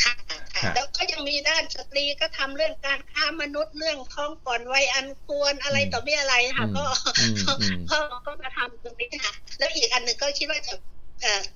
[0.03, 0.13] ค่ะ
[0.75, 6.85] แล้วก็ยังมีด้านสตรีก็ทำเรื่องการค้ามนุษย์เรื่องท้องก่อนวัยอันควรอะไรต่อไม่อะไรค่ะ ก็
[7.91, 10.73] ก็ก็มาทำตรงนี้ค่ะ แล้วอีกอันหนึ่งก็คิดว่าจะ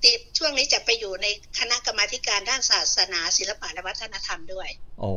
[0.04, 1.26] ติดช่วงนี้จะไปอยู่ใน
[1.58, 4.68] คณะกรรมาการด้านศาสนา ศิลปะและวัฒนธรรมด้วย
[5.00, 5.12] โอ้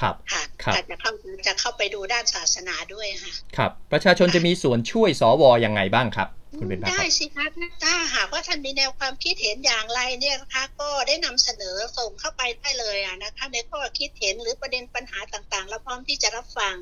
[0.00, 1.10] ครับค่ะจะเข้า
[1.46, 7.46] จะเข้าไปดูด้านศาสนาด้วยค่ะ ครับ ประชาชนจะมีส่วนช่วยสวยังไงบ้างครับ คุณเป็นได้สิคะ
[7.84, 16.76] ถ้าหากว่าท่านมีแนวความคิดเห็นอย่างไรเนี่ยนะคะก็ได้นำเสนอส่งเข้าไปได้เลยอะนะคะในข้อคิดเห็นหรือประเด็นปัญหาต่างๆเราพร้อมที่จะรับฟัง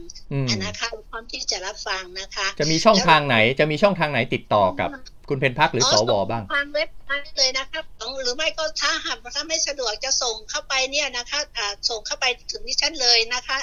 [0.65, 4.91] นะคะพร้อมที่จะรับฟังนะคะ จะมีช่องทางไหนจะมีช่องทางไหนติดต่อกับ
[5.29, 7.85] คุณเพนพักหรือสวบ้างทางเว็บไซต์เลยนะครับ
[8.23, 11.41] หรือไม่ก็ถ้าหากถ้าไม่สะดวกจะส่งเข้าไปเนี่ยนะคะ
[11.89, 13.57] ส่งเข้าไปถึงที่ฉันเลยนะคะ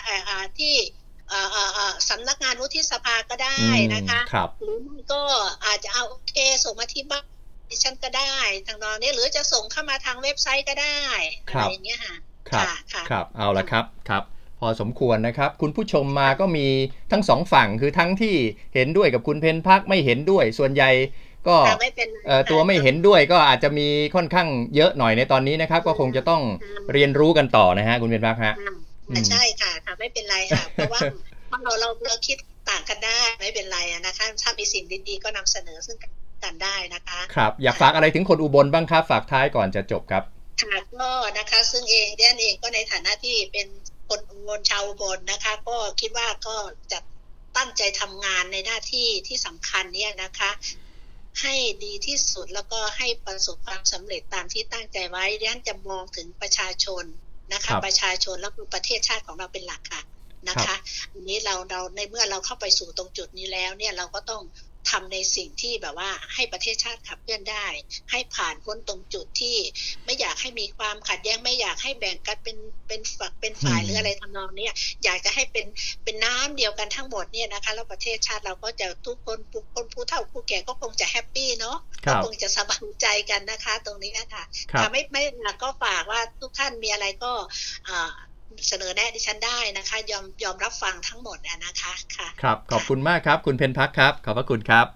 [0.60, 0.76] ที่
[2.10, 3.58] สำนักงานวุฒิสภาก็ได้
[3.94, 4.20] นะคะ
[4.62, 5.22] หรือไม่ก็
[5.66, 6.36] อาจจะเอาโอเค
[6.66, 7.26] ส่งมาที่บ้าน
[7.70, 8.34] ดิฉันก็ได้
[8.68, 11.00] ทางนอนนี้หรือจะส่งเข้ามาทางเว็บไซต์ก็ได้
[11.46, 12.16] อะไรอย่างเงี้ยค่ะ
[12.50, 12.66] ครับ
[13.10, 14.24] ครับเอาละครับครับ
[14.60, 16.68] พอสมควรนะครับ คุณผู้ชมมาก็มี
[17.12, 18.36] ทั้งสองฝั่งคือทั้งที่
[18.76, 20.92] เห็นด้วยกับคุณเพนพักไม่เห็นด้วย ส่วนใหญ่
[21.48, 21.58] ก็
[22.52, 26.42] ตัวไม่เห็นด้วยก็อาจจะมีค่อนข้างเยอะหน่อยในตอนนี้นะครับ ก็คงจะต้อง
[26.94, 28.56] เรียนรู้กันต่อนะฮะคุณเป็นพักฮะ
[29.30, 31.02] ใช่ค่ะค่ะไม่เป็นไรค่ะ เพราะว่า
[31.64, 32.38] เราเราเราคิด
[32.70, 35.98] ต่างกันได้ไม่เป็นไรนะคะถ้ามีสิ่งดีๆก็นำเสนอซึ่ง
[36.44, 40.24] กันได้นะคะครับอยากฝากอะไรถึงคนอุบลบ้างครับฝากท้ายก่อนจะจบครับ
[40.62, 43.68] ค่ะก็นะคะ ซึ่งเองเดนเองก็ในฐานะที่เป็น
[44.10, 46.56] คนอุบลชาวอุบลนะคะ ก็คิดว่าก็
[46.92, 47.00] จะ
[47.58, 50.52] ตั้งใจทำงานในหน้าที่ที่สำคัญเนี่ยนะคะ
[51.42, 57.04] ให้ดีที่สุดแล้วก็ให้ประสบความสำเร็จตามที่ตั้งใจไว้ดังนั้นจะมองถึงประชาชน
[57.54, 60.02] นะคะ ประชาชนแล้วก็ประเทศชาติของเราเป็นหลักค่ะ
[60.50, 60.76] นะคะ
[61.14, 64.42] อันนี้เราเราในเมื่อเราเข้าไปสู่ตรงจุดนี้แล้วเนี่ยเราก็ต้อง
[64.90, 67.66] ทำในสิ่งที่แบบว่าให้ประเทศชาติขับเคลื่อนได้
[68.12, 69.58] ให้ผ่านพ้นตรงจุดที่
[70.06, 72.58] ไม่อยากให้มีความขัดแย้งไม่อยากให้แบ่งกันเป็น
[72.88, 74.70] เป็นฝักเป็นฝ่ายหรืออะไรทำนองนี้
[75.04, 75.66] อยากจะให้เป็น
[76.04, 84.44] เป็นน้ำเดียวกันทั้งหมดเนี่ยนะคะแล้วประเทศชาติเราก็จะทุกคนผู้คนผู้เฒ่าผู้แก่ก็คงจะแฮปปี้เนาะก็คงจะสบายใจกันนะคะ ตรงนี้นะคะ
[84.92, 85.24] ไม่ไม่
[85.64, 87.32] ก็ฝากว่าทุกท่านมีอะไรก็
[88.68, 94.88] เสนอแนะดิฉันได้นะคะ ยอมยอมรับฟังทั้งหมดนะคะค่ะ ครับขอบคุณมากครับ คุณเพนพักครับ ขอบพระคุณครับ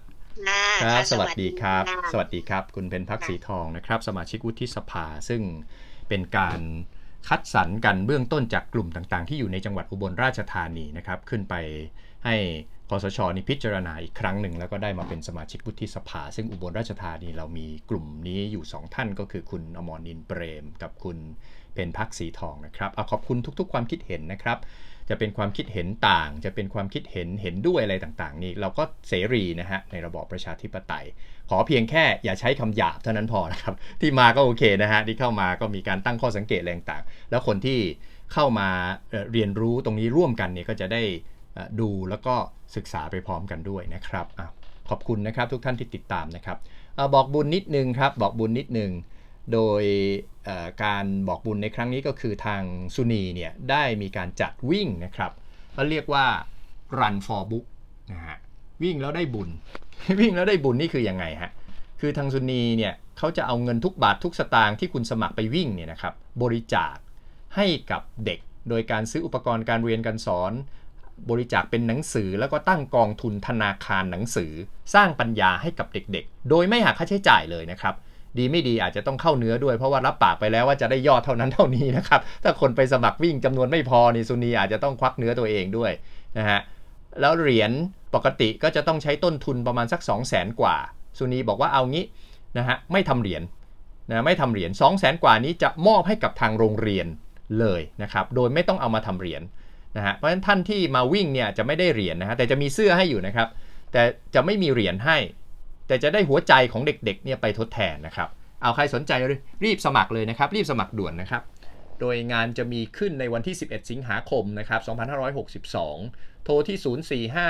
[0.84, 5.42] ครับสวัสดีครับ สวัสดีครับ คุณเพนพักสีทองนะครับ สมาชิกวุฒิสภาซึ่ง
[6.08, 6.60] เป็นการ
[7.28, 11.54] คัดสรรกันเบื้องต้นจากกลุ่มต่างๆ ที่อยู่ในจังหวัดอุบลราชธานีนะครับ ขึ้นไป
[12.24, 12.36] ให้
[12.88, 21.18] คอสชนี่พิจารณาอีกครั้งหนึ่ง แล้วก็ได้มาเป็นสมาชิกวุฒิสภา ซึ่งอุบลราชธานีเรามีกลุ่มนี้อยู่ 2 ท่านก็คือคุณอมรนินเปรม กับคุณ
[21.74, 24.58] เป็นพักสีทองนะครับเอาขอบคุณทุกๆ ความคิดเห็นนะครับ
[25.08, 31.06] จะเป็นความคิดเห็นต่าง จะเป็นความคิดเห็นเห็นด้วยอะไรต่างๆ นี่เราก็เสรีนะฮะในระบอบประชาธิปไตย
[31.50, 37.78] ขอเพียงแค่อย่าใช้คำหยาบเท่านั้นพอนะครับที่มาก็โอเคนะฮะที่เข้ามาก็มีการตั้งข้อสังเกตแรงต่างแล้วคนที่
[38.32, 38.68] เข้ามา
[39.32, 41.02] เรียนรู้ตรงนี้ร่วมกันเนี่ยก็จะได้
[41.80, 42.34] ดูแล้วก็
[42.76, 44.26] ศึกษาไปพร้อมกันด้วยนะครับ
[44.88, 46.58] ขอบคุณนะครับทุกท่านที่ติดตามนะครับ
[46.98, 48.90] อบอกบุญนิดนึงครับบอกบุญนิดนึง
[49.52, 49.82] โดย
[50.84, 52.62] การบอกบุญในครั้งนี้ก็คือทาง
[52.94, 55.32] ซุนีเนี่ยได้มีการจัดวิ่งนะครับ
[55.72, 56.26] เขาเรียกว่า
[57.00, 57.66] run for book
[58.12, 58.38] นะฮะ
[58.82, 59.48] วิ่งแล้วได้บุญ
[60.20, 61.50] วิ่งแล้วได้บุญนี่คือยังไงฮะ
[62.00, 66.96] คือทางซุนีเนี่ยเขาจะเอาเงินทุกบาททุกสตางค์ที่คุณสมัครไปวิ่งเนี่ยนะครับบริจาค
[67.56, 70.52] ให้กับเด็กโดยการซื้ออุปกรณ์การเรียนการสอน
[71.30, 74.52] บริจาคเป็นหนังสือแล้วก็ตั้งกองทุนธนาคารหนังสือ
[74.94, 77.94] สร้างปัญญาให้กับเด็กๆ โดยไม่หักค่าใช้จ่ายเลยนะครับ
[78.38, 85.92] ดีไม่ดีอาจจะต้องเข้าเนื้อด้วยเพราะว่ารับปากไปแล้วว่าจะได้ยอดเท่านั้นเท่านี้นะครับถ้าคนไปสมัครวิ่งจำนวนไม่พอนี่ซุนีอาจจะต้องควักเนื้อตัวเองด้วย
[86.38, 86.60] นะฮะ
[87.20, 87.70] แล้วเหรียญ
[88.14, 90.76] ปกติก็จะต้องใช้ต้นทุนประมาณสัก 2 0 0แสนกว่า
[91.18, 92.04] ซุนีบอกว่าเอางี้
[92.58, 93.42] นะฮะไม่ทำเหรียญ
[94.10, 97.06] นะไม่ทำเหรียญ2 0 0แสนกว่านี้จะมอบให้กับทางโรงเรียน
[97.60, 99.42] เลยนะครับโดยไม่ต้องเอามาทำเหรียญ
[99.96, 103.48] นะฮะเพราะฉะนั้นท่านที่มาวิ่งเนี่ยจะไม่ได้เหรียญนะฮะแต่จะมีเสื้อให้อยู่นะครับ
[103.92, 104.02] แต่
[104.34, 105.16] จะไม่มีเหรียญให้
[105.90, 108.28] แต่จะได้หัวใจของเด็กๆเนี่ยไปทดแทนนะครับ
[108.62, 109.12] เอาใครสนใจ
[109.64, 111.42] รีบสมัครเลยนะครับ รีบสมัครด่วนนะครับ
[112.00, 114.80] โดยงานจะมีขึ้นในวันที่ 11 สิงหาคมนะครับ
[115.82, 116.78] 2562 โทรที่
[117.36, 117.40] 045352949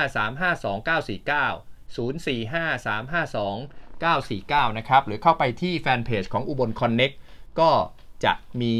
[4.71, 7.11] 045352949 นะครับ หรือเข้าไปที่แฟนเพจของอุบลคอนเน็ก
[7.61, 7.71] ก็
[8.25, 8.77] จะมี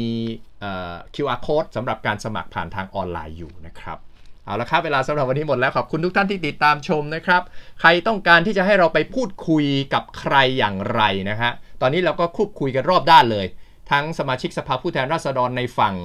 [1.15, 3.97] QR code สำหรับการสมัครผ่านทางออนไลน์อยู่นะครับ
[4.45, 7.41] เอาละครับเวลาสำหรับวันนี้หมดแล้วขอบคุณทุกท่านที่ติดตามชมนะครับ
[7.79, 13.45] ใครต้องการที่จะให้เราไปพูดคุยกับใครอย่างไรนะฮะตอนนี้เราก็คุบคุยกันรอบด้านเลย
[13.91, 15.95] ทั้งสมาชิกสภาผู้แทนราษฎรในฝั่ง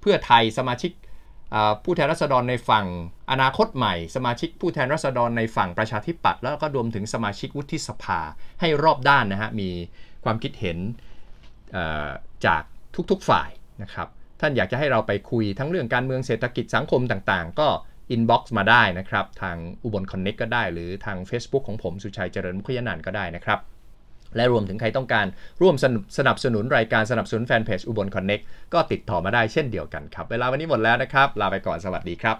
[0.00, 0.92] เพื่อไทยสมาชิก
[1.84, 2.86] ผู้แทนราษฎรในฝั่ง
[3.30, 8.20] อนาคตใหม่ สมาชิกผู้แทนราษฎรในฝั่งประชาธิปัตย์แล้วก็รวมถึงสมาชิกวุฒิสภา
[8.60, 9.70] ให้รอบด้านนะฮะมี
[10.24, 10.78] ความคิดเห็น
[12.46, 12.62] จาก
[13.10, 13.50] ทุกๆฝ่าย
[13.82, 14.08] นะครับ
[14.40, 17.68] ท่านอยากจะให้เราไปคุยทั้งเรื่องการเมืองเศรษฐกิจสังคมต่างๆ ก็
[18.10, 23.58] inbox มาได้นะครับ ทางอุบล Connect ก็ได้ หรือทาง Facebook ของผมสุชัยเจริญมุขยนันก็ได้นะครับ
[24.36, 25.26] และรวมถึงใครต้องการ
[25.62, 25.74] ร่วม
[26.18, 28.40] สนับสนุนรายการสนับสนุนแฟนเพจอุบลคอนเน็ก
[28.74, 32.36] ก็ติดต่อมาได้เช่นเดียวกันครับ เวลาวันนี้หมดแล้วนะครับ ลาไปก่อนสวัสดีครับ